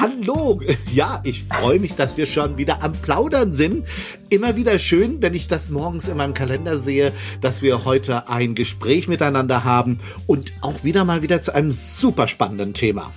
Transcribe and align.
Hallo, 0.00 0.60
ja, 0.94 1.20
ich 1.24 1.42
freue 1.42 1.80
mich, 1.80 1.96
dass 1.96 2.16
wir 2.16 2.26
schon 2.26 2.56
wieder 2.56 2.84
am 2.84 2.92
Plaudern 2.92 3.52
sind. 3.52 3.84
Immer 4.28 4.54
wieder 4.54 4.78
schön, 4.78 5.20
wenn 5.22 5.34
ich 5.34 5.48
das 5.48 5.70
morgens 5.70 6.06
in 6.06 6.16
meinem 6.16 6.34
Kalender 6.34 6.78
sehe, 6.78 7.10
dass 7.40 7.62
wir 7.62 7.84
heute 7.84 8.28
ein 8.28 8.54
Gespräch 8.54 9.08
miteinander 9.08 9.64
haben 9.64 9.98
und 10.28 10.52
auch 10.60 10.84
wieder 10.84 11.04
mal 11.04 11.22
wieder 11.22 11.40
zu 11.40 11.52
einem 11.52 11.72
super 11.72 12.28
spannenden 12.28 12.74
Thema. 12.74 13.10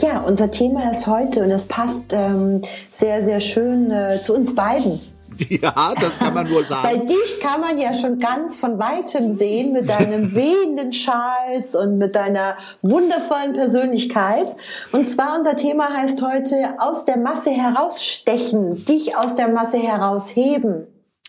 Ja, 0.00 0.20
unser 0.20 0.50
Thema 0.50 0.90
ist 0.90 1.06
heute 1.06 1.42
und 1.42 1.50
es 1.50 1.66
passt 1.66 2.04
ähm, 2.12 2.62
sehr, 2.90 3.22
sehr 3.22 3.40
schön 3.40 3.90
äh, 3.90 4.22
zu 4.22 4.34
uns 4.34 4.54
beiden. 4.54 5.00
Ja, 5.48 5.94
das 5.98 6.18
kann 6.18 6.34
man 6.34 6.50
wohl 6.50 6.64
sagen. 6.64 6.82
Bei 6.82 6.96
dich 6.96 7.40
kann 7.40 7.60
man 7.60 7.78
ja 7.78 7.92
schon 7.92 8.18
ganz 8.18 8.60
von 8.60 8.78
weitem 8.78 9.30
sehen 9.30 9.72
mit 9.72 9.88
deinem 9.88 10.34
wehenden 10.34 10.92
Schals 10.92 11.74
und 11.74 11.98
mit 11.98 12.14
deiner 12.14 12.56
wundervollen 12.82 13.54
Persönlichkeit. 13.54 14.54
Und 14.92 15.08
zwar 15.08 15.38
unser 15.38 15.56
Thema 15.56 15.92
heißt 15.94 16.22
heute 16.22 16.74
aus 16.78 17.04
der 17.04 17.16
Masse 17.16 17.50
herausstechen, 17.50 18.84
dich 18.84 19.16
aus 19.16 19.34
der 19.36 19.48
Masse 19.48 19.78
herausheben. 19.78 20.86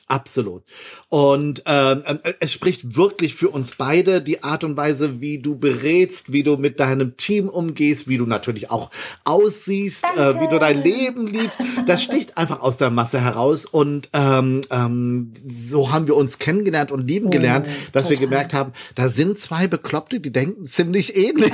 Absolut. 0.10 0.64
Und 1.10 1.62
ähm, 1.68 2.02
äh, 2.06 2.34
es 2.40 2.52
spricht 2.52 2.96
wirklich 2.98 3.36
für 3.36 3.50
uns 3.50 3.76
beide 3.78 4.24
die 4.24 4.42
Art 4.42 4.64
und 4.64 4.76
Weise, 4.76 5.22
wie 5.22 5.38
du 5.38 5.60
berätst, 5.60 6.34
wie 6.34 6.42
du 6.42 6.58
mit 6.58 6.80
deinem 6.80 7.16
Team 7.16 7.48
umgehst, 7.48 8.08
wie 8.08 8.18
du 8.18 8.26
natürlich 8.26 8.72
auch 8.72 8.90
aussiehst, 9.24 10.04
äh, 10.18 10.42
wie 10.42 10.48
du 10.48 10.58
dein 10.58 10.82
Leben 10.82 11.28
liebst. 11.28 11.60
Das 11.86 12.02
sticht 12.02 12.40
einfach 12.40 12.62
aus 12.62 12.78
der 12.78 12.90
Masse 12.90 13.22
heraus. 13.22 13.66
Und 13.66 14.10
ähm, 14.14 14.62
ähm, 14.72 15.32
so 15.48 15.92
haben 15.92 16.08
wir 16.08 16.16
uns 16.16 16.40
kennengelernt 16.40 16.92
und 16.92 17.08
lieben 17.08 17.30
gelernt, 17.30 17.68
oh, 17.70 17.74
dass 17.92 18.08
total. 18.08 18.10
wir 18.10 18.28
gemerkt 18.28 18.56
haben, 18.56 18.74
da 18.96 19.10
sind 19.10 19.38
zwei 19.38 19.68
Bekloppte, 19.68 20.20
die 20.20 20.32
denken 20.32 20.66
ziemlich 20.66 21.16
ähnlich. 21.16 21.54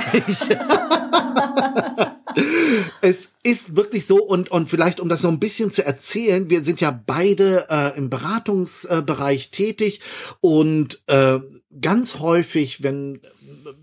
es 3.00 3.30
ist 3.42 3.76
wirklich 3.76 4.06
so 4.06 4.22
und 4.22 4.50
und 4.50 4.68
vielleicht 4.68 5.00
um 5.00 5.08
das 5.08 5.22
so 5.22 5.28
ein 5.28 5.40
bisschen 5.40 5.70
zu 5.70 5.84
erzählen, 5.84 6.50
wir 6.50 6.62
sind 6.62 6.80
ja 6.80 6.98
beide 7.06 7.66
äh, 7.70 7.96
im 7.96 8.10
Beratungsbereich 8.10 9.50
tätig 9.50 10.00
und 10.40 11.02
äh, 11.06 11.38
ganz 11.80 12.18
häufig, 12.18 12.82
wenn 12.82 13.20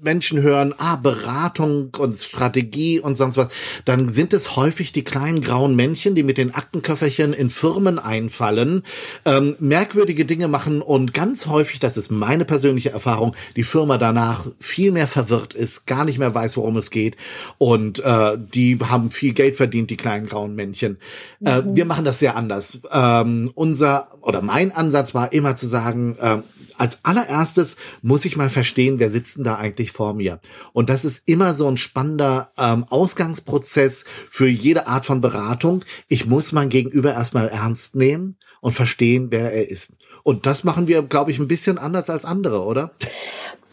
Menschen 0.01 0.41
hören, 0.41 0.73
ah, 0.77 0.95
Beratung 0.95 1.89
und 1.97 2.17
Strategie 2.17 2.99
und 2.99 3.15
sonst 3.15 3.37
was, 3.37 3.49
dann 3.85 4.09
sind 4.09 4.33
es 4.33 4.55
häufig 4.55 4.91
die 4.91 5.03
kleinen 5.03 5.41
grauen 5.41 5.75
Männchen, 5.75 6.15
die 6.15 6.23
mit 6.23 6.37
den 6.37 6.53
Aktenköfferchen 6.53 7.33
in 7.33 7.49
Firmen 7.49 7.99
einfallen, 7.99 8.83
ähm, 9.25 9.55
merkwürdige 9.59 10.25
Dinge 10.25 10.47
machen 10.47 10.81
und 10.81 11.13
ganz 11.13 11.45
häufig, 11.47 11.79
das 11.79 11.97
ist 11.97 12.11
meine 12.11 12.45
persönliche 12.45 12.91
Erfahrung, 12.91 13.35
die 13.55 13.63
Firma 13.63 13.97
danach 13.97 14.47
viel 14.59 14.91
mehr 14.91 15.07
verwirrt 15.07 15.53
ist, 15.53 15.85
gar 15.85 16.05
nicht 16.05 16.19
mehr 16.19 16.33
weiß, 16.33 16.57
worum 16.57 16.77
es 16.77 16.89
geht 16.89 17.17
und 17.57 17.99
äh, 17.99 18.37
die 18.43 18.77
haben 18.79 19.11
viel 19.11 19.33
Geld 19.33 19.55
verdient, 19.55 19.89
die 19.89 19.97
kleinen 19.97 20.27
grauen 20.27 20.55
Männchen. 20.55 20.97
Äh, 21.45 21.61
mhm. 21.61 21.75
wir 21.75 21.85
machen 21.85 22.05
das 22.05 22.19
sehr 22.19 22.35
anders. 22.35 22.79
Ähm, 22.91 23.51
unser 23.55 24.09
oder 24.21 24.41
mein 24.41 24.71
Ansatz 24.71 25.13
war 25.13 25.33
immer 25.33 25.55
zu 25.55 25.67
sagen, 25.67 26.15
äh, 26.19 26.39
als 26.77 26.99
allererstes 27.03 27.75
muss 28.01 28.25
ich 28.25 28.37
mal 28.37 28.49
verstehen, 28.49 28.99
wer 28.99 29.09
sitzt 29.09 29.37
denn 29.37 29.43
da 29.43 29.55
eigentlich 29.55 29.91
vor 29.91 30.13
mir. 30.13 30.39
Und 30.73 30.89
das 30.89 31.05
ist 31.05 31.23
immer 31.27 31.53
so 31.53 31.67
ein 31.67 31.77
spannender 31.77 32.51
ähm, 32.57 32.85
Ausgangsprozess 32.89 34.05
für 34.29 34.47
jede 34.47 34.87
Art 34.87 35.05
von 35.05 35.21
Beratung. 35.21 35.83
Ich 36.07 36.25
muss 36.25 36.51
mein 36.51 36.69
Gegenüber 36.69 37.13
erstmal 37.13 37.49
ernst 37.49 37.95
nehmen 37.95 38.37
und 38.61 38.73
verstehen, 38.73 39.27
wer 39.29 39.51
er 39.53 39.69
ist. 39.69 39.93
Und 40.23 40.45
das 40.45 40.63
machen 40.63 40.87
wir, 40.87 41.01
glaube 41.03 41.31
ich, 41.31 41.39
ein 41.39 41.47
bisschen 41.47 41.77
anders 41.77 42.09
als 42.09 42.23
andere, 42.23 42.63
oder? 42.63 42.91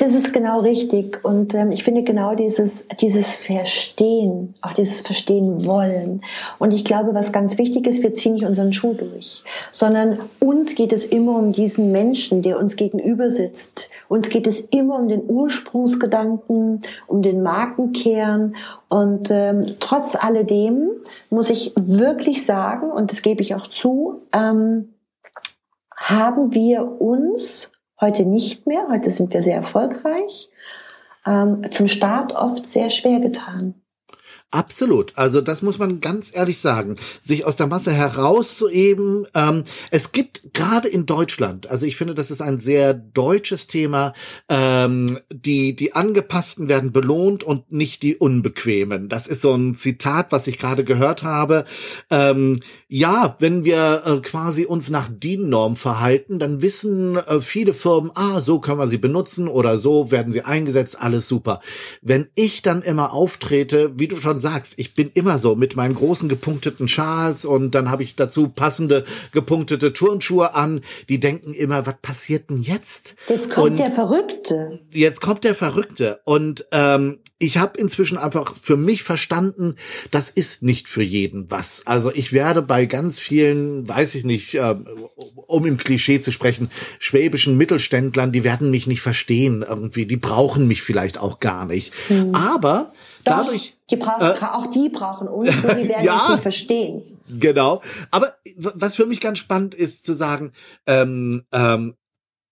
Das 0.00 0.14
ist 0.14 0.32
genau 0.32 0.60
richtig. 0.60 1.22
Und 1.26 1.52
ähm, 1.52 1.72
ich 1.72 1.84
finde 1.84 2.02
genau 2.02 2.34
dieses, 2.34 2.86
dieses 3.02 3.36
Verstehen, 3.36 4.54
auch 4.62 4.72
dieses 4.72 5.02
Verstehen 5.02 5.66
wollen. 5.66 6.22
Und 6.58 6.72
ich 6.72 6.86
glaube, 6.86 7.12
was 7.12 7.32
ganz 7.32 7.58
wichtig 7.58 7.86
ist, 7.86 8.02
wir 8.02 8.14
ziehen 8.14 8.32
nicht 8.32 8.46
unseren 8.46 8.72
Schuh 8.72 8.94
durch, 8.94 9.44
sondern 9.72 10.18
uns 10.40 10.74
geht 10.74 10.94
es 10.94 11.04
immer 11.04 11.36
um 11.36 11.52
diesen 11.52 11.92
Menschen, 11.92 12.40
der 12.40 12.58
uns 12.58 12.76
gegenüber 12.76 13.30
sitzt. 13.30 13.90
Uns 14.08 14.30
geht 14.30 14.46
es 14.46 14.60
immer 14.60 14.98
um 14.98 15.08
den 15.08 15.28
Ursprungsgedanken, 15.28 16.80
um 17.06 17.20
den 17.20 17.42
Markenkern. 17.42 18.56
Und 18.88 19.28
ähm, 19.30 19.60
trotz 19.80 20.16
alledem 20.16 20.92
muss 21.28 21.50
ich 21.50 21.74
wirklich 21.76 22.46
sagen, 22.46 22.90
und 22.90 23.10
das 23.10 23.20
gebe 23.20 23.42
ich 23.42 23.54
auch 23.54 23.66
zu, 23.66 24.22
ähm, 24.32 24.94
haben 25.94 26.54
wir 26.54 27.02
uns 27.02 27.69
Heute 28.00 28.24
nicht 28.24 28.66
mehr. 28.66 28.86
Heute 28.90 29.10
sind 29.10 29.32
wir 29.32 29.42
sehr 29.42 29.56
erfolgreich. 29.56 30.48
Ähm, 31.26 31.70
zum 31.70 31.86
Start 31.86 32.32
oft 32.32 32.68
sehr 32.68 32.88
schwer 32.88 33.20
getan. 33.20 33.74
Absolut. 34.52 35.16
Also 35.16 35.40
das 35.40 35.62
muss 35.62 35.78
man 35.78 36.00
ganz 36.00 36.30
ehrlich 36.34 36.58
sagen. 36.58 36.96
Sich 37.20 37.44
aus 37.44 37.54
der 37.54 37.68
Masse 37.68 37.92
herauszuheben. 37.92 39.26
Ähm, 39.34 39.62
es 39.92 40.10
gibt 40.10 40.54
gerade 40.54 40.88
in 40.88 41.06
Deutschland, 41.06 41.70
also 41.70 41.86
ich 41.86 41.96
finde, 41.96 42.14
das 42.14 42.32
ist 42.32 42.42
ein 42.42 42.58
sehr 42.58 42.92
deutsches 42.94 43.68
Thema. 43.68 44.12
Ähm, 44.48 45.20
die 45.32 45.76
die 45.76 45.94
angepassten 45.94 46.68
werden 46.68 46.90
belohnt 46.92 47.44
und 47.44 47.70
nicht 47.70 48.02
die 48.02 48.16
unbequemen. 48.16 49.08
Das 49.08 49.28
ist 49.28 49.42
so 49.42 49.54
ein 49.54 49.74
Zitat, 49.74 50.32
was 50.32 50.46
ich 50.48 50.58
gerade 50.58 50.84
gehört 50.84 51.22
habe. 51.22 51.64
Ähm, 52.10 52.60
ja, 52.88 53.36
wenn 53.38 53.64
wir 53.64 54.02
äh, 54.04 54.20
quasi 54.20 54.64
uns 54.64 54.90
nach 54.90 55.08
DIN-Norm 55.08 55.76
verhalten, 55.76 56.38
dann 56.40 56.60
wissen 56.60 57.16
äh, 57.16 57.40
viele 57.40 57.72
Firmen, 57.72 58.10
ah, 58.14 58.40
so 58.40 58.58
können 58.58 58.78
wir 58.78 58.88
sie 58.88 58.98
benutzen 58.98 59.46
oder 59.46 59.78
so 59.78 60.10
werden 60.10 60.32
sie 60.32 60.42
eingesetzt, 60.42 61.00
alles 61.00 61.28
super. 61.28 61.60
Wenn 62.02 62.28
ich 62.34 62.62
dann 62.62 62.82
immer 62.82 63.12
auftrete, 63.12 63.92
wie 63.96 64.08
du 64.08 64.16
schon 64.16 64.39
sagst, 64.40 64.74
ich 64.76 64.94
bin 64.94 65.10
immer 65.14 65.38
so 65.38 65.54
mit 65.54 65.76
meinen 65.76 65.94
großen 65.94 66.28
gepunkteten 66.28 66.88
Schals 66.88 67.44
und 67.44 67.74
dann 67.74 67.90
habe 67.90 68.02
ich 68.02 68.16
dazu 68.16 68.48
passende 68.48 69.04
gepunktete 69.32 69.92
Turnschuhe 69.92 70.54
an. 70.54 70.80
Die 71.08 71.20
denken 71.20 71.54
immer, 71.54 71.86
was 71.86 71.96
passiert 72.02 72.50
denn 72.50 72.60
jetzt? 72.60 73.14
Jetzt 73.28 73.50
kommt 73.50 73.70
und 73.70 73.78
der 73.78 73.92
Verrückte. 73.92 74.80
Jetzt 74.92 75.20
kommt 75.20 75.44
der 75.44 75.54
Verrückte. 75.54 76.20
Und 76.24 76.66
ähm, 76.72 77.18
ich 77.42 77.56
habe 77.56 77.80
inzwischen 77.80 78.18
einfach 78.18 78.54
für 78.60 78.76
mich 78.76 79.02
verstanden, 79.02 79.76
das 80.10 80.30
ist 80.30 80.62
nicht 80.62 80.88
für 80.88 81.02
jeden 81.02 81.50
was. 81.50 81.86
Also 81.86 82.12
ich 82.12 82.32
werde 82.32 82.60
bei 82.60 82.84
ganz 82.84 83.18
vielen, 83.18 83.88
weiß 83.88 84.14
ich 84.14 84.24
nicht, 84.24 84.54
äh, 84.54 84.74
um 85.46 85.64
im 85.64 85.78
Klischee 85.78 86.20
zu 86.20 86.32
sprechen, 86.32 86.70
schwäbischen 86.98 87.56
Mittelständlern, 87.56 88.30
die 88.30 88.44
werden 88.44 88.70
mich 88.70 88.86
nicht 88.86 89.00
verstehen 89.00 89.64
irgendwie. 89.66 90.04
Die 90.04 90.18
brauchen 90.18 90.68
mich 90.68 90.82
vielleicht 90.82 91.18
auch 91.18 91.40
gar 91.40 91.64
nicht. 91.64 91.94
Hm. 92.08 92.34
Aber 92.34 92.92
dadurch. 93.30 93.76
Die 93.90 93.96
brauchen, 93.96 94.22
äh, 94.22 94.44
auch 94.44 94.66
die 94.66 94.88
brauchen 94.88 95.28
uns, 95.28 95.62
nur 95.62 95.74
die 95.74 95.88
werden 95.88 96.04
ja, 96.04 96.30
nicht 96.30 96.42
verstehen. 96.42 97.02
Genau. 97.38 97.82
Aber 98.10 98.34
was 98.56 98.96
für 98.96 99.06
mich 99.06 99.20
ganz 99.20 99.38
spannend 99.38 99.74
ist 99.74 100.04
zu 100.04 100.12
sagen, 100.12 100.52
ähm, 100.86 101.44
ähm, 101.52 101.94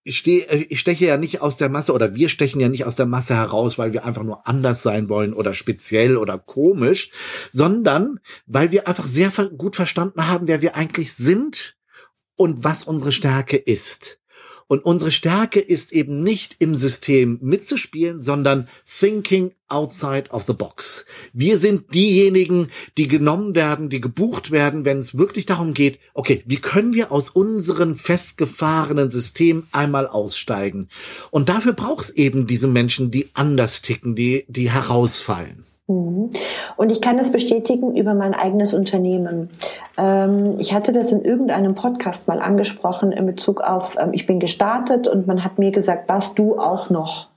ich, 0.03 0.17
stehe, 0.17 0.43
äh, 0.49 0.65
ich 0.69 0.79
steche 0.79 1.05
ja 1.05 1.17
nicht 1.17 1.41
aus 1.41 1.57
der 1.57 1.69
Masse 1.69 1.93
oder 1.93 2.15
wir 2.15 2.29
stechen 2.29 2.59
ja 2.61 2.69
nicht 2.69 2.85
aus 2.85 2.95
der 2.95 3.05
Masse 3.05 3.35
heraus, 3.35 3.77
weil 3.77 3.93
wir 3.93 4.05
einfach 4.05 4.23
nur 4.23 4.47
anders 4.47 4.81
sein 4.81 5.09
wollen 5.09 5.33
oder 5.33 5.53
speziell 5.53 6.17
oder 6.17 6.37
komisch, 6.37 7.11
sondern 7.51 8.19
weil 8.45 8.71
wir 8.71 8.87
einfach 8.87 9.07
sehr 9.07 9.29
gut 9.29 9.75
verstanden 9.75 10.27
haben, 10.27 10.47
wer 10.47 10.61
wir 10.61 10.75
eigentlich 10.75 11.13
sind 11.13 11.77
und 12.35 12.63
was 12.63 12.83
unsere 12.83 13.11
Stärke 13.11 13.57
ist. 13.57 14.18
Und 14.69 14.85
unsere 14.85 15.11
Stärke 15.11 15.59
ist 15.59 15.91
eben 15.93 16.21
nicht 16.21 16.57
im 16.59 16.75
System 16.75 17.39
mitzuspielen, 17.41 18.21
sondern 18.21 18.67
thinking 18.85 19.51
outside 19.67 20.29
of 20.29 20.45
the 20.45 20.53
box. 20.53 21.07
Wir 21.33 21.57
sind 21.57 21.95
diejenigen, 21.95 22.69
die 22.95 23.07
genommen 23.07 23.55
werden, 23.55 23.89
die 23.89 23.99
gebucht 23.99 24.51
werden, 24.51 24.85
wenn 24.85 24.99
es 24.99 25.17
wirklich 25.17 25.47
darum 25.47 25.73
geht, 25.73 25.97
okay, 26.13 26.43
wie 26.45 26.57
können 26.57 26.93
wir 26.93 27.11
aus 27.11 27.31
unserem 27.31 27.95
festgefahrenen 27.95 29.09
System 29.09 29.65
einmal 29.71 30.05
aussteigen? 30.05 30.87
Und 31.31 31.49
dafür 31.49 31.73
braucht 31.73 32.03
es 32.03 32.09
eben 32.11 32.45
diese 32.45 32.67
Menschen, 32.67 33.09
die 33.09 33.31
anders 33.33 33.81
ticken, 33.81 34.13
die, 34.13 34.45
die 34.49 34.69
herausfallen. 34.69 35.65
Mhm. 35.89 36.29
Und 36.77 36.91
ich 36.91 37.01
kann 37.01 37.17
das 37.17 37.31
bestätigen 37.31 37.95
über 37.95 38.13
mein 38.13 38.33
eigenes 38.33 38.73
Unternehmen. 38.73 39.49
Ähm, 39.97 40.55
ich 40.59 40.73
hatte 40.73 40.91
das 40.91 41.11
in 41.11 41.23
irgendeinem 41.25 41.75
Podcast 41.75 42.27
mal 42.27 42.39
angesprochen 42.39 43.11
in 43.11 43.25
Bezug 43.25 43.61
auf, 43.61 43.97
ähm, 43.99 44.11
ich 44.13 44.25
bin 44.25 44.39
gestartet 44.39 45.07
und 45.07 45.27
man 45.27 45.43
hat 45.43 45.57
mir 45.57 45.71
gesagt, 45.71 46.07
was 46.07 46.35
du 46.35 46.59
auch 46.59 46.89
noch, 46.91 47.27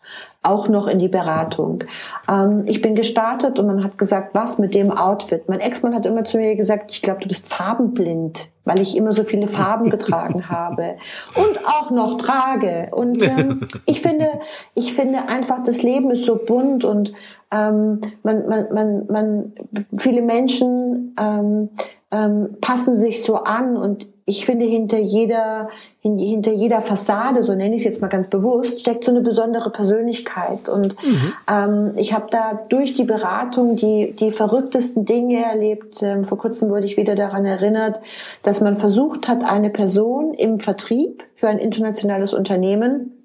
auch 0.42 0.68
noch 0.68 0.86
in 0.86 0.98
die 0.98 1.08
Beratung. 1.08 1.84
Ähm, 2.28 2.62
ich 2.66 2.82
bin 2.82 2.94
gestartet 2.94 3.58
und 3.58 3.66
man 3.66 3.82
hat 3.82 3.96
gesagt, 3.96 4.34
was 4.34 4.58
mit 4.58 4.74
dem 4.74 4.90
Outfit. 4.90 5.48
Mein 5.48 5.60
Ex-Mann 5.60 5.94
hat 5.94 6.04
immer 6.04 6.24
zu 6.24 6.36
mir 6.36 6.54
gesagt, 6.54 6.92
ich 6.92 7.00
glaube, 7.00 7.20
du 7.20 7.28
bist 7.28 7.48
farbenblind. 7.48 8.51
Weil 8.64 8.80
ich 8.80 8.96
immer 8.96 9.12
so 9.12 9.24
viele 9.24 9.48
Farben 9.48 9.90
getragen 9.90 10.48
habe 10.48 10.96
und 11.34 11.66
auch 11.66 11.90
noch 11.90 12.18
trage. 12.18 12.88
Und 12.92 13.22
ähm, 13.22 13.60
ich 13.86 14.02
finde, 14.02 14.28
ich 14.74 14.94
finde 14.94 15.28
einfach, 15.28 15.64
das 15.64 15.82
Leben 15.82 16.10
ist 16.10 16.24
so 16.24 16.36
bunt 16.36 16.84
und 16.84 17.12
ähm, 17.50 18.00
man, 18.22 18.46
man, 18.48 18.72
man, 18.72 19.06
man, 19.06 19.52
viele 19.98 20.22
Menschen 20.22 21.14
ähm, 21.18 21.68
ähm, 22.10 22.56
passen 22.60 22.98
sich 22.98 23.24
so 23.24 23.36
an 23.36 23.76
und 23.76 24.06
ich 24.24 24.46
finde, 24.46 24.66
hinter 24.66 24.98
jeder, 24.98 25.68
hinter 26.00 26.52
jeder 26.52 26.80
Fassade, 26.80 27.42
so 27.42 27.54
nenne 27.54 27.74
ich 27.74 27.80
es 27.80 27.84
jetzt 27.84 28.00
mal 28.00 28.08
ganz 28.08 28.28
bewusst, 28.28 28.80
steckt 28.80 29.04
so 29.04 29.10
eine 29.10 29.22
besondere 29.22 29.70
Persönlichkeit. 29.70 30.68
Und 30.68 30.96
mhm. 31.04 31.32
ähm, 31.50 31.92
ich 31.96 32.12
habe 32.12 32.26
da 32.30 32.60
durch 32.68 32.94
die 32.94 33.04
Beratung 33.04 33.76
die, 33.76 34.14
die 34.18 34.30
verrücktesten 34.30 35.04
Dinge 35.04 35.44
erlebt. 35.44 36.02
Ähm, 36.02 36.24
vor 36.24 36.38
kurzem 36.38 36.70
wurde 36.70 36.86
ich 36.86 36.96
wieder 36.96 37.16
daran 37.16 37.44
erinnert, 37.44 38.00
dass 38.42 38.60
man 38.60 38.76
versucht 38.76 39.26
hat, 39.26 39.44
eine 39.44 39.70
Person 39.70 40.34
im 40.34 40.60
Vertrieb 40.60 41.24
für 41.34 41.48
ein 41.48 41.58
internationales 41.58 42.32
Unternehmen 42.32 43.21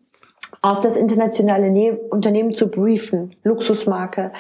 auf 0.62 0.80
das 0.80 0.98
internationale 0.98 1.70
ne 1.70 1.98
Unternehmen 2.10 2.54
zu 2.54 2.70
briefen, 2.70 3.34
Luxusmarke. 3.44 4.32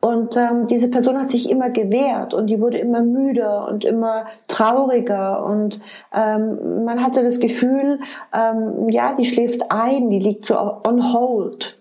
Und 0.00 0.36
ähm, 0.36 0.66
diese 0.68 0.88
Person 0.88 1.18
hat 1.18 1.30
sich 1.30 1.50
immer 1.50 1.70
gewehrt 1.70 2.34
und 2.34 2.46
die 2.46 2.60
wurde 2.60 2.78
immer 2.78 3.02
müder 3.02 3.66
und 3.68 3.84
immer 3.84 4.26
trauriger 4.46 5.44
und 5.44 5.80
ähm, 6.14 6.84
man 6.84 7.02
hatte 7.02 7.24
das 7.24 7.40
Gefühl, 7.40 7.98
ähm, 8.32 8.88
ja, 8.88 9.14
die 9.14 9.24
schläft 9.24 9.72
ein, 9.72 10.10
die 10.10 10.20
liegt 10.20 10.44
so 10.44 10.56
on 10.56 11.12
hold. 11.12 11.75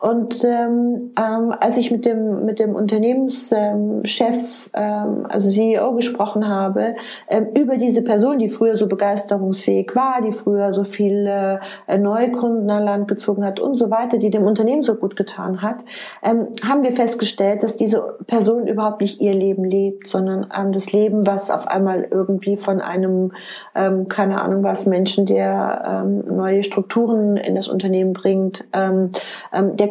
Und 0.00 0.42
ähm, 0.44 1.12
ähm, 1.18 1.54
als 1.60 1.76
ich 1.76 1.90
mit 1.90 2.06
dem 2.06 2.46
mit 2.46 2.58
dem 2.58 2.74
Unternehmenschef, 2.74 4.70
ähm, 4.72 5.26
also 5.28 5.50
CEO, 5.50 5.92
gesprochen 5.94 6.48
habe 6.48 6.96
ähm, 7.28 7.48
über 7.54 7.76
diese 7.76 8.02
Person, 8.02 8.38
die 8.38 8.48
früher 8.48 8.78
so 8.78 8.86
begeisterungsfähig 8.86 9.94
war, 9.94 10.22
die 10.22 10.32
früher 10.32 10.72
so 10.72 10.84
viele 10.84 11.60
äh, 11.86 11.98
neue 11.98 12.32
Kunden 12.32 12.70
an 12.70 12.84
Land 12.84 13.08
gezogen 13.08 13.44
hat 13.44 13.60
und 13.60 13.76
so 13.76 13.90
weiter, 13.90 14.16
die 14.16 14.30
dem 14.30 14.44
Unternehmen 14.44 14.82
so 14.82 14.94
gut 14.94 15.16
getan 15.16 15.60
hat, 15.60 15.84
ähm, 16.22 16.48
haben 16.66 16.82
wir 16.82 16.92
festgestellt, 16.92 17.62
dass 17.62 17.76
diese 17.76 18.16
Person 18.26 18.66
überhaupt 18.66 19.02
nicht 19.02 19.20
ihr 19.20 19.34
Leben 19.34 19.64
lebt, 19.64 20.08
sondern 20.08 20.50
ähm, 20.56 20.72
das 20.72 20.92
Leben, 20.92 21.26
was 21.26 21.50
auf 21.50 21.68
einmal 21.68 22.08
irgendwie 22.10 22.56
von 22.56 22.80
einem, 22.80 23.32
ähm, 23.74 24.08
keine 24.08 24.40
Ahnung 24.40 24.64
was, 24.64 24.86
Menschen, 24.86 25.26
der 25.26 26.04
ähm, 26.06 26.36
neue 26.36 26.62
Strukturen 26.62 27.36
in 27.36 27.54
das 27.54 27.68
Unternehmen 27.68 28.14
bringt, 28.14 28.64
ähm, 28.72 29.12
ähm, 29.52 29.76
der, 29.76 29.90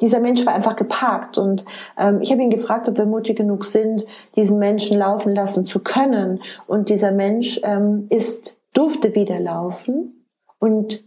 dieser 0.00 0.20
Mensch 0.20 0.44
war 0.46 0.54
einfach 0.54 0.76
geparkt 0.76 1.38
und 1.38 1.64
ähm, 1.98 2.20
ich 2.20 2.30
habe 2.32 2.42
ihn 2.42 2.50
gefragt, 2.50 2.88
ob 2.88 2.96
wir 2.96 3.06
mutig 3.06 3.36
genug 3.36 3.64
sind, 3.64 4.04
diesen 4.36 4.58
Menschen 4.58 4.98
laufen 4.98 5.34
lassen 5.34 5.66
zu 5.66 5.80
können. 5.80 6.40
Und 6.66 6.88
dieser 6.88 7.12
Mensch 7.12 7.60
ähm, 7.62 8.06
ist 8.10 8.56
durfte 8.72 9.14
wieder 9.14 9.40
laufen 9.40 10.26
und 10.58 11.04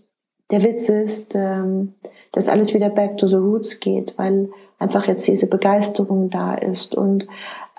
der 0.52 0.64
Witz 0.64 0.90
ist, 0.90 1.34
ähm, 1.36 1.96
dass 2.32 2.50
alles 2.50 2.74
wieder 2.74 2.90
back 2.90 3.18
to 3.18 3.28
the 3.28 3.38
roots 3.38 3.80
geht, 3.80 4.18
weil 4.18 4.50
einfach 4.78 5.08
jetzt 5.08 5.28
diese 5.28 5.48
Begeisterung 5.48 6.30
da 6.30 6.54
ist. 6.54 6.94
Und 6.94 7.28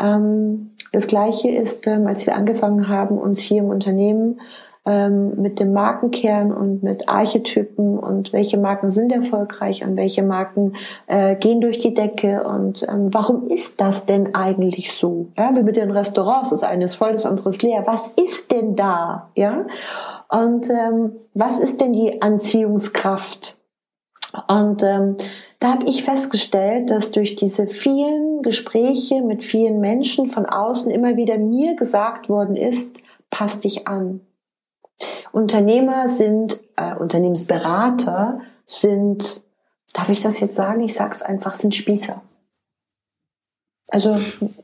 ähm, 0.01 0.73
das 0.91 1.07
Gleiche 1.07 1.51
ist, 1.51 1.87
ähm, 1.87 2.07
als 2.07 2.27
wir 2.27 2.35
angefangen 2.35 2.89
haben, 2.89 3.19
uns 3.19 3.41
hier 3.41 3.63
im 3.63 3.69
Unternehmen 3.69 4.41
ähm, 4.87 5.41
mit 5.41 5.61
dem 5.61 5.73
Markenkern 5.73 6.53
und 6.53 6.83
mit 6.83 7.09
Archetypen 7.09 7.99
und 7.99 8.33
welche 8.33 8.59
Marken 8.59 8.91
sind 8.91 9.13
erfolgreich 9.13 9.83
und 9.83 9.97
welche 9.97 10.23
Marken 10.23 10.75
äh, 11.07 11.37
gehen 11.37 11.61
durch 11.61 11.79
die 11.79 11.95
Decke 11.95 12.45
und 12.45 12.83
ähm, 12.83 13.09
warum 13.13 13.49
ist 13.49 13.81
das 13.81 14.05
denn 14.05 14.35
eigentlich 14.35 14.93
so? 14.93 15.29
Ja, 15.39 15.57
wie 15.57 15.63
mit 15.63 15.77
den 15.77 15.91
Restaurants, 15.91 16.51
das 16.51 16.63
eine 16.63 16.85
ist 16.85 16.97
voll, 16.97 17.13
das 17.13 17.25
andere 17.25 17.49
ist 17.49 17.63
leer. 17.63 17.85
Was 17.87 18.09
ist 18.09 18.51
denn 18.51 18.77
da? 18.77 19.31
Ja, 19.35 19.67
und 20.29 20.69
ähm, 20.69 21.13
was 21.33 21.59
ist 21.59 21.81
denn 21.81 21.93
die 21.93 22.21
Anziehungskraft? 22.21 23.59
Und 24.49 24.83
ähm, 24.83 25.17
da 25.61 25.73
habe 25.73 25.87
ich 25.87 26.05
festgestellt, 26.05 26.91
dass 26.91 27.11
durch 27.11 27.37
diese 27.37 27.69
vielen 27.69 28.43
Gespräche 28.43 29.23
mit 29.23 29.43
vielen 29.43 29.81
Menschen 29.81 30.27
von 30.27 30.45
außen 30.45 30.91
immer 30.91 31.17
wieder 31.17 31.39
mir 31.39 31.77
gesagt 31.77 32.29
worden 32.29 32.57
ist, 32.57 32.99
pass 33.31 33.61
dich 33.61 33.87
an. 33.87 34.21
Unternehmer 35.33 36.09
sind, 36.09 36.61
äh, 36.77 36.95
Unternehmensberater 36.95 38.41
sind, 38.67 39.43
darf 39.93 40.09
ich 40.09 40.23
das 40.23 40.41
jetzt 40.41 40.55
sagen? 40.55 40.81
Ich 40.83 40.95
sag's 40.95 41.23
einfach, 41.23 41.55
sind 41.55 41.75
Spießer. 41.75 42.23
Also 43.91 44.17